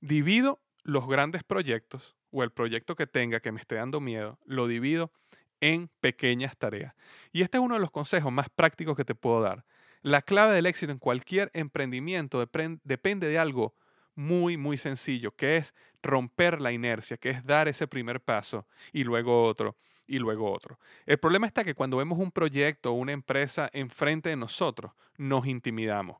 Divido 0.00 0.60
los 0.82 1.06
grandes 1.06 1.44
proyectos 1.44 2.16
o 2.30 2.42
el 2.42 2.50
proyecto 2.50 2.96
que 2.96 3.06
tenga 3.06 3.40
que 3.40 3.52
me 3.52 3.60
esté 3.60 3.76
dando 3.76 4.00
miedo, 4.00 4.38
lo 4.44 4.66
divido 4.66 5.12
en 5.60 5.88
pequeñas 6.00 6.56
tareas. 6.56 6.94
Y 7.32 7.42
este 7.42 7.58
es 7.58 7.62
uno 7.62 7.74
de 7.74 7.80
los 7.80 7.90
consejos 7.90 8.32
más 8.32 8.48
prácticos 8.48 8.96
que 8.96 9.04
te 9.04 9.14
puedo 9.14 9.42
dar. 9.42 9.64
La 10.02 10.22
clave 10.22 10.54
del 10.54 10.66
éxito 10.66 10.92
en 10.92 10.98
cualquier 10.98 11.50
emprendimiento 11.52 12.38
depende 12.84 13.28
de 13.28 13.38
algo 13.38 13.74
muy, 14.14 14.56
muy 14.56 14.78
sencillo, 14.78 15.34
que 15.36 15.56
es 15.56 15.74
romper 16.02 16.60
la 16.60 16.72
inercia, 16.72 17.16
que 17.18 17.30
es 17.30 17.44
dar 17.44 17.68
ese 17.68 17.86
primer 17.86 18.20
paso 18.20 18.66
y 18.92 19.04
luego 19.04 19.44
otro 19.44 19.76
y 20.06 20.18
luego 20.18 20.50
otro. 20.50 20.78
El 21.06 21.18
problema 21.18 21.46
está 21.46 21.64
que 21.64 21.74
cuando 21.74 21.98
vemos 21.98 22.18
un 22.18 22.32
proyecto 22.32 22.90
o 22.90 22.94
una 22.94 23.12
empresa 23.12 23.70
enfrente 23.72 24.30
de 24.30 24.36
nosotros, 24.36 24.92
nos 25.16 25.46
intimidamos. 25.46 26.18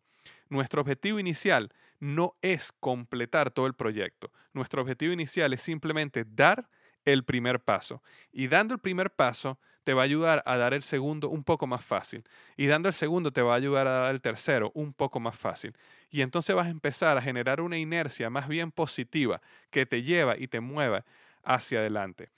Nuestro 0.49 0.81
objetivo 0.81 1.19
inicial 1.19 1.73
no 2.01 2.37
es 2.43 2.73
completar 2.73 3.51
todo 3.51 3.67
el 3.67 3.75
proyecto. 3.75 4.33
Nuestro 4.53 4.83
objetivo 4.83 5.13
inicial 5.13 5.53
es 5.53 5.63
simplemente 5.63 6.25
dar 6.27 6.69
el 7.05 7.25
primer 7.25 7.61
paso. 7.61 8.03
Y 8.33 8.49
dando 8.49 8.75
el 8.75 8.81
primer 8.81 9.11
paso 9.11 9.59
te 9.85 9.95
va 9.95 10.03
a 10.03 10.05
ayudar 10.05 10.43
a 10.45 10.57
dar 10.57 10.75
el 10.75 10.83
segundo 10.83 11.29
un 11.29 11.45
poco 11.45 11.67
más 11.67 11.85
fácil. 11.85 12.25
Y 12.57 12.67
dando 12.67 12.89
el 12.89 12.95
segundo 12.95 13.33
te 13.33 13.43
va 13.43 13.55
a 13.55 13.57
ayudar 13.57 13.87
a 13.87 13.91
dar 13.91 14.15
el 14.15 14.21
tercero 14.21 14.71
un 14.75 14.93
poco 14.93 15.21
más 15.21 15.39
fácil. 15.39 15.77
Y 16.11 16.23
entonces 16.23 16.55
vas 16.55 16.67
a 16.67 16.71
empezar 16.71 17.17
a 17.17 17.23
generar 17.23 17.61
una 17.61 17.79
inercia 17.79 18.31
más 18.31 18.49
bien 18.49 18.73
positiva 18.73 19.41
que 19.71 19.87
te 19.87 20.03
lleva 20.03 20.37
y 20.37 20.49
te 20.49 20.61
mueva 20.61 21.05
hacia 21.43 21.79
adelante. 21.79 22.31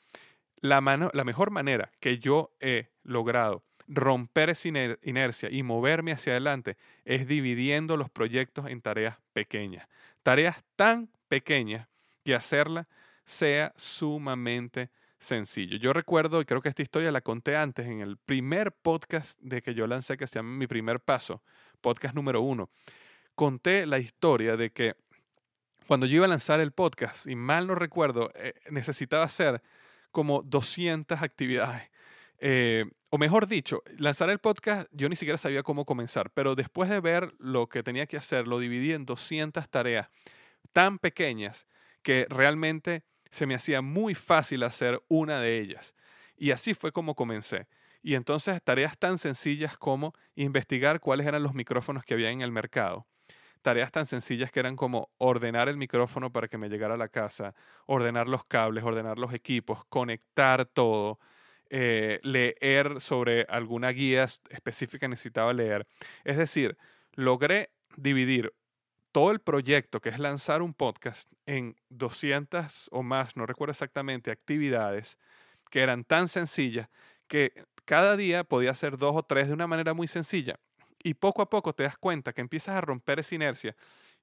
La, 0.61 0.81
la 1.13 1.25
mejor 1.25 1.51
manera 1.51 1.91
que 1.99 2.19
yo 2.19 2.55
he 2.61 2.91
logrado 3.03 3.65
romper 3.89 4.51
esa 4.51 4.69
inercia 5.03 5.51
y 5.51 5.63
moverme 5.63 6.13
hacia 6.13 6.33
adelante 6.33 6.77
es 7.05 7.27
dividiendo 7.27 7.97
los 7.97 8.11
proyectos 8.11 8.67
en 8.69 8.81
tareas 8.81 9.19
pequeñas. 9.33 9.89
Tareas 10.23 10.63
tan 10.77 11.09
pequeñas 11.29 11.89
que 12.25 12.35
hacerla 12.35 12.89
sea 13.25 13.73
sumamente 13.77 14.91
sencillo. 15.19 15.77
Yo 15.79 15.93
recuerdo, 15.93 16.41
y 16.41 16.45
creo 16.45 16.61
que 16.61 16.69
esta 16.69 16.83
historia 16.83 17.13
la 17.13 17.21
conté 17.21 17.57
antes, 17.57 17.87
en 17.87 18.01
el 18.01 18.17
primer 18.17 18.73
podcast 18.73 19.39
de 19.41 19.63
que 19.63 19.75
yo 19.75 19.87
lancé, 19.87 20.17
que 20.17 20.27
se 20.27 20.37
llama 20.37 20.57
Mi 20.57 20.67
Primer 20.67 21.01
Paso, 21.01 21.43
podcast 21.81 22.15
número 22.15 22.41
uno, 22.41 22.71
conté 23.35 23.87
la 23.87 23.99
historia 23.99 24.57
de 24.57 24.71
que 24.71 24.97
cuando 25.87 26.07
yo 26.07 26.17
iba 26.17 26.27
a 26.27 26.29
lanzar 26.29 26.61
el 26.61 26.73
podcast, 26.73 27.27
y 27.27 27.37
mal 27.37 27.67
no 27.67 27.75
recuerdo, 27.75 28.31
eh, 28.35 28.55
necesitaba 28.71 29.25
hacer 29.25 29.63
como 30.11 30.43
200 30.43 31.23
actividades. 31.23 31.91
Eh, 32.39 32.85
o 33.15 33.19
mejor 33.19 33.47
dicho, 33.47 33.83
lanzar 33.99 34.31
el 34.31 34.39
podcast 34.39 34.89
yo 34.91 35.07
ni 35.11 35.17
siquiera 35.17 35.37
sabía 35.37 35.63
cómo 35.63 35.85
comenzar, 35.85 36.31
pero 36.31 36.55
después 36.55 36.89
de 36.89 36.99
ver 36.99 37.35
lo 37.39 37.69
que 37.69 37.83
tenía 37.83 38.07
que 38.07 38.17
hacer, 38.17 38.49
lo 38.49 38.59
dividí 38.59 38.93
en 38.93 39.05
200 39.05 39.69
tareas 39.69 40.09
tan 40.73 40.99
pequeñas 40.99 41.67
que 42.03 42.27
realmente 42.31 43.05
se 43.31 43.45
me 43.45 43.55
hacía 43.55 43.83
muy 43.83 44.15
fácil 44.15 44.63
hacer 44.63 45.03
una 45.09 45.41
de 45.41 45.61
ellas. 45.61 45.95
Y 46.39 46.53
así 46.53 46.73
fue 46.73 46.91
como 46.91 47.15
comencé. 47.15 47.67
Y 48.03 48.15
entonces 48.15 48.63
tareas 48.63 48.97
tan 48.97 49.19
sencillas 49.19 49.77
como 49.77 50.15
investigar 50.35 50.99
cuáles 50.99 51.27
eran 51.27 51.43
los 51.43 51.53
micrófonos 51.53 52.07
que 52.07 52.15
había 52.15 52.31
en 52.31 52.41
el 52.41 52.51
mercado. 52.51 53.07
Tareas 53.61 53.93
tan 53.93 54.07
sencillas 54.07 54.51
que 54.51 54.61
eran 54.61 54.75
como 54.75 55.11
ordenar 55.19 55.69
el 55.69 55.77
micrófono 55.77 56.33
para 56.33 56.49
que 56.49 56.57
me 56.57 56.71
llegara 56.71 56.95
a 56.95 56.97
la 56.97 57.09
casa, 57.09 57.55
ordenar 57.85 58.27
los 58.27 58.47
cables, 58.47 58.85
ordenar 58.85 59.19
los 59.19 59.35
equipos, 59.35 59.85
conectar 59.91 60.65
todo, 60.65 61.19
eh, 61.75 62.21
leer 62.23 63.01
sobre 63.01 63.47
alguna 63.49 63.89
guía 63.93 64.25
específica 64.51 65.09
necesitaba 65.09 65.55
leer. 65.55 65.87
Es 66.23 66.37
decir, 66.37 66.77
logré 67.15 67.71
dividir 67.97 68.53
todo 69.11 69.31
el 69.31 69.41
proyecto, 69.41 70.01
que 70.03 70.11
es 70.11 70.19
lanzar 70.19 70.61
un 70.61 70.75
podcast, 70.75 71.33
en 71.47 71.75
200 71.89 72.91
o 72.93 73.03
más, 73.03 73.39
no 73.39 73.47
recuerdo 73.47 73.71
exactamente, 73.71 74.31
actividades 74.31 75.19
que 75.71 75.81
eran 75.81 76.05
tan 76.05 76.29
sencillas 76.29 76.91
que 77.27 77.65
cada 77.87 78.19
día 78.19 78.45
podía 78.45 78.73
hacer 78.73 78.99
dos 78.99 79.17
o 79.17 79.23
tres 79.23 79.49
de 79.49 79.55
una 79.55 79.67
manera 79.67 79.95
muy 79.95 80.09
sencilla. 80.09 80.61
Y 81.03 81.15
poco 81.15 81.41
a 81.41 81.49
poco 81.49 81.73
te 81.73 81.85
das 81.85 81.97
cuenta 81.97 82.35
que 82.35 82.43
empiezas 82.43 82.77
a 82.77 82.83
romper 82.83 83.21
esa 83.21 83.35
inercia 83.35 83.75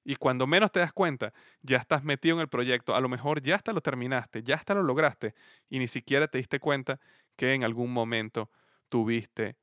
y 0.04 0.16
cuando 0.16 0.46
menos 0.46 0.72
te 0.72 0.80
das 0.80 0.92
cuenta, 0.92 1.32
ya 1.62 1.78
estás 1.78 2.04
metido 2.04 2.36
en 2.36 2.42
el 2.42 2.48
proyecto. 2.48 2.94
A 2.94 3.00
lo 3.00 3.08
mejor 3.08 3.42
ya 3.42 3.56
hasta 3.56 3.72
lo 3.72 3.80
terminaste, 3.80 4.42
ya 4.42 4.54
hasta 4.54 4.74
lo 4.74 4.82
lograste 4.82 5.34
y 5.68 5.78
ni 5.78 5.88
siquiera 5.88 6.28
te 6.28 6.38
diste 6.38 6.58
cuenta 6.58 7.00
que 7.40 7.54
en 7.54 7.64
algún 7.64 7.90
momento 7.90 8.50
tuviste 8.90 9.56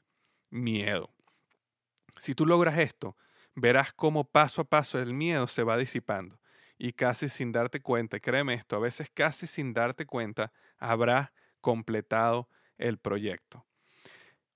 miedo. 0.50 1.14
Si 2.18 2.34
tú 2.34 2.48
logras 2.48 2.80
esto, 2.80 3.16
verás 3.54 3.94
cómo 3.94 4.24
paso 4.24 4.64
a 4.64 4.66
paso 4.66 5.00
el 5.00 5.14
miedo 5.14 5.46
se 5.46 5.62
va 5.62 5.78
disipando 5.78 6.40
y 6.80 6.94
casi 6.94 7.30
sin 7.30 7.52
darte 7.52 7.80
cuenta, 7.80 8.20
créeme 8.20 8.56
esto, 8.56 8.78
a 8.78 8.80
veces 8.80 9.12
casi 9.14 9.46
sin 9.46 9.76
darte 9.76 10.08
cuenta, 10.08 10.52
habrás 10.80 11.30
completado 11.62 12.50
el 12.80 12.98
proyecto. 12.98 13.68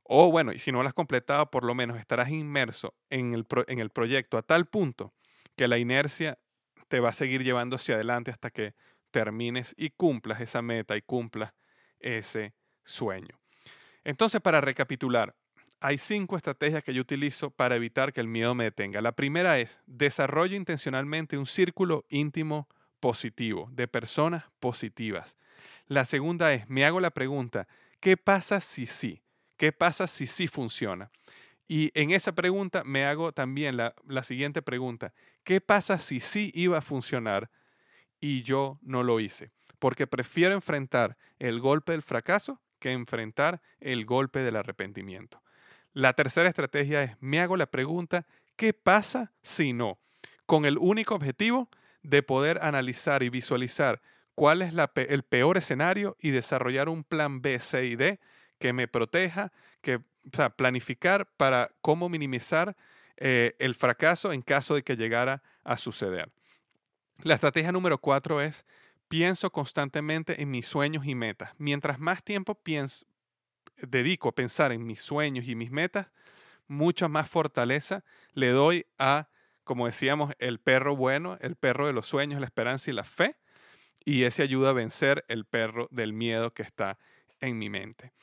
O 0.01 0.31
bueno, 0.31 0.51
y 0.51 0.57
si 0.57 0.71
no 0.71 0.81
lo 0.81 0.87
has 0.87 0.95
completado, 0.95 1.51
por 1.51 1.63
lo 1.63 1.75
menos 1.75 1.99
estarás 1.99 2.29
inmerso 2.29 2.95
en 3.11 3.35
el, 3.35 3.45
en 3.67 3.77
el 3.77 3.91
proyecto 3.91 4.39
a 4.39 4.41
tal 4.41 4.65
punto 4.65 5.13
que 5.55 5.67
la 5.67 5.77
inercia 5.77 6.39
te 6.87 6.99
va 6.99 7.09
a 7.09 7.13
seguir 7.13 7.43
llevando 7.43 7.75
hacia 7.75 7.93
adelante 7.93 8.31
hasta 8.31 8.49
que 8.49 8.73
termines 9.11 9.75
y 9.77 9.91
cumplas 9.91 10.41
esa 10.41 10.63
meta 10.63 10.97
y 10.97 11.03
cumplas 11.03 11.53
ese 11.99 12.55
sueño. 12.83 13.39
Entonces, 14.03 14.41
para 14.41 14.61
recapitular, 14.61 15.35
hay 15.79 15.97
cinco 15.97 16.37
estrategias 16.37 16.83
que 16.83 16.93
yo 16.93 17.01
utilizo 17.01 17.49
para 17.49 17.75
evitar 17.75 18.13
que 18.13 18.21
el 18.21 18.27
miedo 18.27 18.53
me 18.53 18.65
detenga. 18.65 19.01
La 19.01 19.13
primera 19.13 19.59
es, 19.59 19.79
desarrollo 19.87 20.55
intencionalmente 20.55 21.37
un 21.37 21.47
círculo 21.47 22.05
íntimo 22.09 22.67
positivo, 22.99 23.67
de 23.71 23.87
personas 23.87 24.45
positivas. 24.59 25.37
La 25.87 26.05
segunda 26.05 26.53
es, 26.53 26.69
me 26.69 26.85
hago 26.85 26.99
la 26.99 27.09
pregunta, 27.09 27.67
¿qué 27.99 28.15
pasa 28.15 28.61
si 28.61 28.85
sí? 28.85 29.23
¿Qué 29.57 29.71
pasa 29.71 30.07
si 30.07 30.27
sí 30.27 30.47
funciona? 30.47 31.09
Y 31.67 31.91
en 31.99 32.11
esa 32.11 32.33
pregunta 32.33 32.83
me 32.83 33.05
hago 33.05 33.31
también 33.31 33.75
la, 33.75 33.95
la 34.07 34.23
siguiente 34.23 34.61
pregunta, 34.61 35.13
¿qué 35.43 35.61
pasa 35.61 35.97
si 35.97 36.19
sí 36.19 36.51
iba 36.53 36.77
a 36.77 36.81
funcionar 36.81 37.49
y 38.19 38.43
yo 38.43 38.77
no 38.83 39.01
lo 39.01 39.19
hice? 39.19 39.51
Porque 39.79 40.05
prefiero 40.05 40.53
enfrentar 40.53 41.17
el 41.39 41.59
golpe 41.59 41.93
del 41.93 42.03
fracaso 42.03 42.61
que 42.81 42.91
enfrentar 42.91 43.61
el 43.79 44.05
golpe 44.05 44.39
del 44.39 44.57
arrepentimiento. 44.57 45.41
La 45.93 46.13
tercera 46.13 46.49
estrategia 46.49 47.03
es, 47.03 47.15
me 47.21 47.39
hago 47.39 47.55
la 47.55 47.67
pregunta, 47.67 48.25
¿qué 48.57 48.73
pasa 48.73 49.31
si 49.41 49.71
no? 49.71 49.99
Con 50.45 50.65
el 50.65 50.77
único 50.77 51.15
objetivo 51.15 51.69
de 52.01 52.23
poder 52.23 52.59
analizar 52.61 53.23
y 53.23 53.29
visualizar 53.29 54.01
cuál 54.35 54.61
es 54.61 54.73
el 54.95 55.23
peor 55.23 55.57
escenario 55.57 56.17
y 56.19 56.31
desarrollar 56.31 56.89
un 56.89 57.03
plan 57.03 57.41
B, 57.41 57.59
C 57.59 57.85
y 57.85 57.95
D 57.95 58.19
que 58.57 58.73
me 58.73 58.87
proteja, 58.87 59.51
que, 59.81 59.95
o 59.95 60.01
sea, 60.33 60.49
planificar 60.49 61.27
para 61.37 61.71
cómo 61.81 62.09
minimizar 62.09 62.75
eh, 63.17 63.55
el 63.59 63.75
fracaso 63.75 64.33
en 64.33 64.41
caso 64.41 64.75
de 64.75 64.83
que 64.83 64.95
llegara 64.95 65.43
a 65.63 65.77
suceder. 65.77 66.29
La 67.23 67.35
estrategia 67.35 67.71
número 67.71 67.99
cuatro 67.99 68.41
es, 68.41 68.65
pienso 69.11 69.51
constantemente 69.51 70.41
en 70.41 70.49
mis 70.49 70.65
sueños 70.65 71.05
y 71.05 71.15
metas. 71.15 71.51
Mientras 71.57 71.99
más 71.99 72.23
tiempo 72.23 72.55
pienso, 72.55 73.05
dedico 73.75 74.29
a 74.29 74.31
pensar 74.31 74.71
en 74.71 74.87
mis 74.87 75.01
sueños 75.01 75.45
y 75.49 75.53
mis 75.53 75.69
metas, 75.69 76.07
mucha 76.69 77.09
más 77.09 77.29
fortaleza 77.29 78.05
le 78.33 78.51
doy 78.51 78.85
a, 78.97 79.27
como 79.65 79.85
decíamos, 79.85 80.33
el 80.39 80.59
perro 80.59 80.95
bueno, 80.95 81.37
el 81.41 81.57
perro 81.57 81.87
de 81.87 81.93
los 81.93 82.07
sueños, 82.07 82.39
la 82.39 82.45
esperanza 82.45 82.89
y 82.89 82.93
la 82.93 83.03
fe, 83.03 83.35
y 84.05 84.23
ese 84.23 84.43
ayuda 84.43 84.69
a 84.69 84.73
vencer 84.73 85.25
el 85.27 85.43
perro 85.43 85.89
del 85.91 86.13
miedo 86.13 86.53
que 86.53 86.63
está 86.63 86.97
en 87.41 87.57
mi 87.57 87.69
mente. 87.69 88.13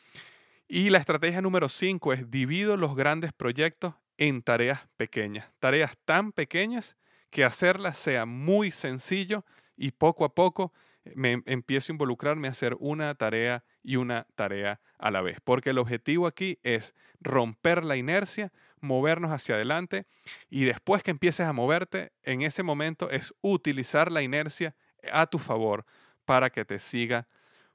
Y 0.69 0.89
la 0.89 0.97
estrategia 0.97 1.43
número 1.43 1.69
cinco 1.69 2.15
es 2.15 2.31
divido 2.31 2.79
los 2.79 2.97
grandes 2.97 3.35
proyectos 3.35 3.95
en 4.17 4.41
tareas 4.41 4.89
pequeñas, 4.97 5.51
tareas 5.59 5.99
tan 6.07 6.33
pequeñas 6.33 6.97
que 7.29 7.45
hacerlas 7.45 7.99
sea 7.99 8.25
muy 8.25 8.71
sencillo 8.71 9.45
y 9.79 9.93
poco 9.93 10.25
a 10.25 10.35
poco 10.35 10.73
me 11.15 11.43
empiezo 11.47 11.91
a 11.91 11.95
involucrarme 11.95 12.49
a 12.49 12.51
hacer 12.51 12.77
una 12.81 13.15
tarea 13.15 13.65
y 13.83 13.97
una 13.97 14.27
tarea 14.35 14.81
a 14.99 15.11
la 15.11 15.23
vez. 15.23 15.39
Porque 15.43 15.71
el 15.71 15.79
objetivo 15.79 16.27
aquí 16.27 16.59
es 16.63 16.95
romper 17.21 17.85
la 17.85 17.97
inercia, 17.97 18.53
movernos 18.81 19.31
hacia 19.31 19.55
adelante 19.55 20.07
y 20.51 20.65
después 20.65 21.03
que 21.03 21.11
empieces 21.11 21.47
a 21.47 21.53
moverte, 21.53 22.13
en 22.23 22.43
ese 22.43 22.63
momento 22.63 23.11
es 23.11 23.35
utilizar 23.41 24.13
la 24.13 24.23
inercia 24.23 24.75
a 25.11 25.27
tu 25.27 25.39
favor 25.39 25.87
para 26.25 26.51
que 26.51 26.65
te 26.65 26.79
siga 26.79 27.27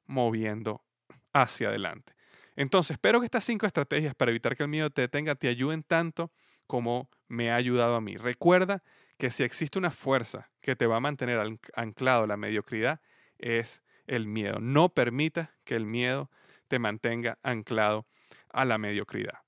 moviendo 0.05 0.83
hacia 1.31 1.69
adelante. 1.69 2.13
Entonces, 2.55 2.91
espero 2.91 3.19
que 3.19 3.25
estas 3.25 3.43
cinco 3.43 3.65
estrategias 3.65 4.13
para 4.13 4.29
evitar 4.29 4.55
que 4.55 4.63
el 4.63 4.69
miedo 4.69 4.89
te 4.91 5.01
detenga 5.01 5.33
te 5.35 5.47
ayuden 5.47 5.81
tanto 5.81 6.31
como 6.67 7.09
me 7.27 7.51
ha 7.51 7.55
ayudado 7.55 7.95
a 7.95 8.01
mí. 8.01 8.15
Recuerda 8.15 8.83
que 9.17 9.32
si 9.32 9.43
existe 9.43 9.78
una 9.78 9.91
fuerza 9.91 10.49
que 10.62 10.76
te 10.76 10.88
va 10.88 10.97
a 10.97 11.02
mantener 11.02 11.60
anclado 11.76 12.23
a 12.23 12.28
la 12.28 12.38
mediocridad, 12.38 13.02
es 13.38 13.84
el 14.08 14.28
miedo. 14.28 14.60
No 14.60 14.89
permita 14.89 15.56
que 15.63 15.76
el 15.76 15.86
miedo 15.86 16.30
te 16.67 16.80
mantenga 16.80 17.38
anclado 17.43 18.08
a 18.49 18.65
la 18.65 18.78
mediocridad. 18.78 19.39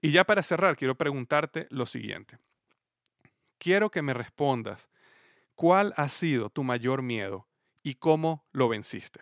Y 0.00 0.10
ya 0.10 0.24
para 0.24 0.42
cerrar, 0.42 0.76
quiero 0.76 0.96
preguntarte 0.96 1.66
lo 1.70 1.86
siguiente. 1.86 2.38
Quiero 3.58 3.90
que 3.90 4.02
me 4.02 4.12
respondas 4.12 4.90
cuál 5.54 5.94
ha 5.96 6.08
sido 6.08 6.50
tu 6.50 6.62
mayor 6.64 7.02
miedo 7.02 7.48
y 7.82 7.94
cómo 7.94 8.44
lo 8.52 8.68
venciste. 8.68 9.20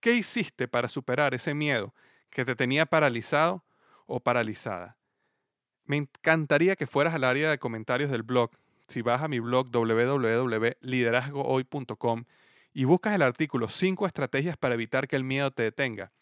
¿Qué 0.00 0.14
hiciste 0.14 0.68
para 0.68 0.88
superar 0.88 1.34
ese 1.34 1.54
miedo 1.54 1.94
que 2.30 2.44
te 2.44 2.56
tenía 2.56 2.86
paralizado 2.86 3.64
o 4.06 4.20
paralizada? 4.20 4.96
Me 5.84 5.96
encantaría 5.96 6.76
que 6.76 6.86
fueras 6.86 7.14
al 7.14 7.24
área 7.24 7.50
de 7.50 7.58
comentarios 7.58 8.10
del 8.10 8.22
blog. 8.22 8.50
Si 8.88 9.02
vas 9.02 9.22
a 9.22 9.28
mi 9.28 9.40
blog 9.40 9.68
www.liderazgohoy.com 9.70 12.24
y 12.72 12.84
buscas 12.84 13.14
el 13.14 13.22
artículo 13.22 13.68
5 13.68 14.06
estrategias 14.06 14.56
para 14.56 14.74
evitar 14.74 15.08
que 15.08 15.16
el 15.16 15.24
miedo 15.24 15.50
te 15.50 15.64
detenga, 15.64 16.12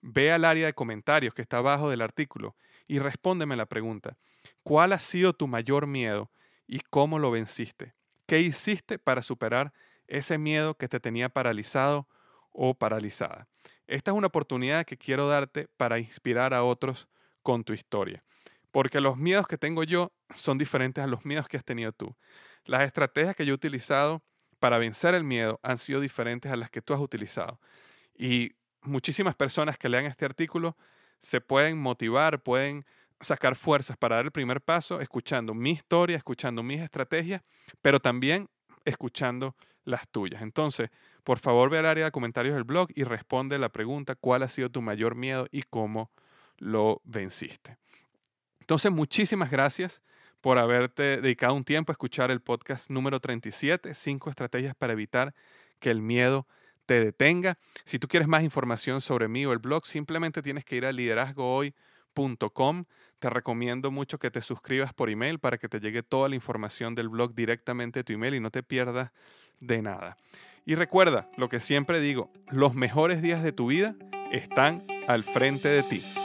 ve 0.00 0.32
al 0.32 0.44
área 0.44 0.66
de 0.66 0.74
comentarios 0.74 1.34
que 1.34 1.42
está 1.42 1.58
abajo 1.58 1.90
del 1.90 2.02
artículo 2.02 2.54
y 2.86 2.98
respóndeme 2.98 3.56
la 3.56 3.66
pregunta. 3.66 4.16
¿Cuál 4.62 4.92
ha 4.92 4.98
sido 4.98 5.32
tu 5.32 5.46
mayor 5.46 5.86
miedo 5.86 6.30
y 6.66 6.80
cómo 6.90 7.18
lo 7.18 7.30
venciste? 7.30 7.94
¿Qué 8.26 8.40
hiciste 8.40 8.98
para 8.98 9.22
superar 9.22 9.72
ese 10.06 10.38
miedo 10.38 10.74
que 10.74 10.88
te 10.88 11.00
tenía 11.00 11.28
paralizado 11.28 12.06
o 12.52 12.74
paralizada? 12.74 13.48
Esta 13.86 14.12
es 14.12 14.16
una 14.16 14.28
oportunidad 14.28 14.86
que 14.86 14.96
quiero 14.96 15.28
darte 15.28 15.68
para 15.76 15.98
inspirar 15.98 16.54
a 16.54 16.62
otros 16.62 17.08
con 17.42 17.64
tu 17.64 17.72
historia. 17.72 18.22
Porque 18.74 19.00
los 19.00 19.16
miedos 19.16 19.46
que 19.46 19.56
tengo 19.56 19.84
yo 19.84 20.12
son 20.34 20.58
diferentes 20.58 21.04
a 21.04 21.06
los 21.06 21.24
miedos 21.24 21.46
que 21.46 21.56
has 21.56 21.64
tenido 21.64 21.92
tú. 21.92 22.16
Las 22.64 22.82
estrategias 22.82 23.36
que 23.36 23.46
yo 23.46 23.52
he 23.52 23.54
utilizado 23.54 24.24
para 24.58 24.78
vencer 24.78 25.14
el 25.14 25.22
miedo 25.22 25.60
han 25.62 25.78
sido 25.78 26.00
diferentes 26.00 26.50
a 26.50 26.56
las 26.56 26.70
que 26.70 26.82
tú 26.82 26.92
has 26.92 26.98
utilizado. 26.98 27.60
Y 28.18 28.56
muchísimas 28.82 29.36
personas 29.36 29.78
que 29.78 29.88
lean 29.88 30.06
este 30.06 30.24
artículo 30.24 30.76
se 31.20 31.40
pueden 31.40 31.78
motivar, 31.78 32.42
pueden 32.42 32.84
sacar 33.20 33.54
fuerzas 33.54 33.96
para 33.96 34.16
dar 34.16 34.24
el 34.24 34.32
primer 34.32 34.60
paso 34.60 35.00
escuchando 35.00 35.54
mi 35.54 35.70
historia, 35.70 36.16
escuchando 36.16 36.64
mis 36.64 36.80
estrategias, 36.80 37.42
pero 37.80 38.00
también 38.00 38.50
escuchando 38.84 39.54
las 39.84 40.08
tuyas. 40.08 40.42
Entonces, 40.42 40.90
por 41.22 41.38
favor, 41.38 41.70
ve 41.70 41.78
al 41.78 41.86
área 41.86 42.06
de 42.06 42.10
comentarios 42.10 42.56
del 42.56 42.64
blog 42.64 42.88
y 42.96 43.04
responde 43.04 43.56
la 43.56 43.68
pregunta, 43.68 44.16
¿cuál 44.16 44.42
ha 44.42 44.48
sido 44.48 44.68
tu 44.68 44.82
mayor 44.82 45.14
miedo 45.14 45.46
y 45.52 45.62
cómo 45.62 46.10
lo 46.58 47.00
venciste? 47.04 47.78
Entonces, 48.64 48.90
muchísimas 48.90 49.50
gracias 49.50 50.00
por 50.40 50.58
haberte 50.58 51.20
dedicado 51.20 51.52
un 51.52 51.64
tiempo 51.64 51.92
a 51.92 51.94
escuchar 51.94 52.30
el 52.30 52.40
podcast 52.40 52.88
número 52.88 53.20
37, 53.20 53.94
5 53.94 54.30
estrategias 54.30 54.74
para 54.74 54.94
evitar 54.94 55.34
que 55.80 55.90
el 55.90 56.00
miedo 56.00 56.46
te 56.86 57.04
detenga. 57.04 57.58
Si 57.84 57.98
tú 57.98 58.08
quieres 58.08 58.26
más 58.26 58.42
información 58.42 59.02
sobre 59.02 59.28
mí 59.28 59.44
o 59.44 59.52
el 59.52 59.58
blog, 59.58 59.84
simplemente 59.84 60.40
tienes 60.40 60.64
que 60.64 60.76
ir 60.76 60.86
a 60.86 60.92
liderazgohoy.com. 60.92 62.86
Te 63.18 63.28
recomiendo 63.28 63.90
mucho 63.90 64.18
que 64.18 64.30
te 64.30 64.40
suscribas 64.40 64.94
por 64.94 65.10
email 65.10 65.38
para 65.38 65.58
que 65.58 65.68
te 65.68 65.78
llegue 65.78 66.02
toda 66.02 66.30
la 66.30 66.34
información 66.34 66.94
del 66.94 67.10
blog 67.10 67.34
directamente 67.34 68.00
a 68.00 68.02
tu 68.02 68.14
email 68.14 68.34
y 68.34 68.40
no 68.40 68.50
te 68.50 68.62
pierdas 68.62 69.10
de 69.60 69.82
nada. 69.82 70.16
Y 70.64 70.74
recuerda 70.74 71.28
lo 71.36 71.50
que 71.50 71.60
siempre 71.60 72.00
digo, 72.00 72.32
los 72.48 72.74
mejores 72.74 73.20
días 73.20 73.42
de 73.42 73.52
tu 73.52 73.66
vida 73.66 73.94
están 74.32 74.86
al 75.06 75.22
frente 75.22 75.68
de 75.68 75.82
ti. 75.82 76.23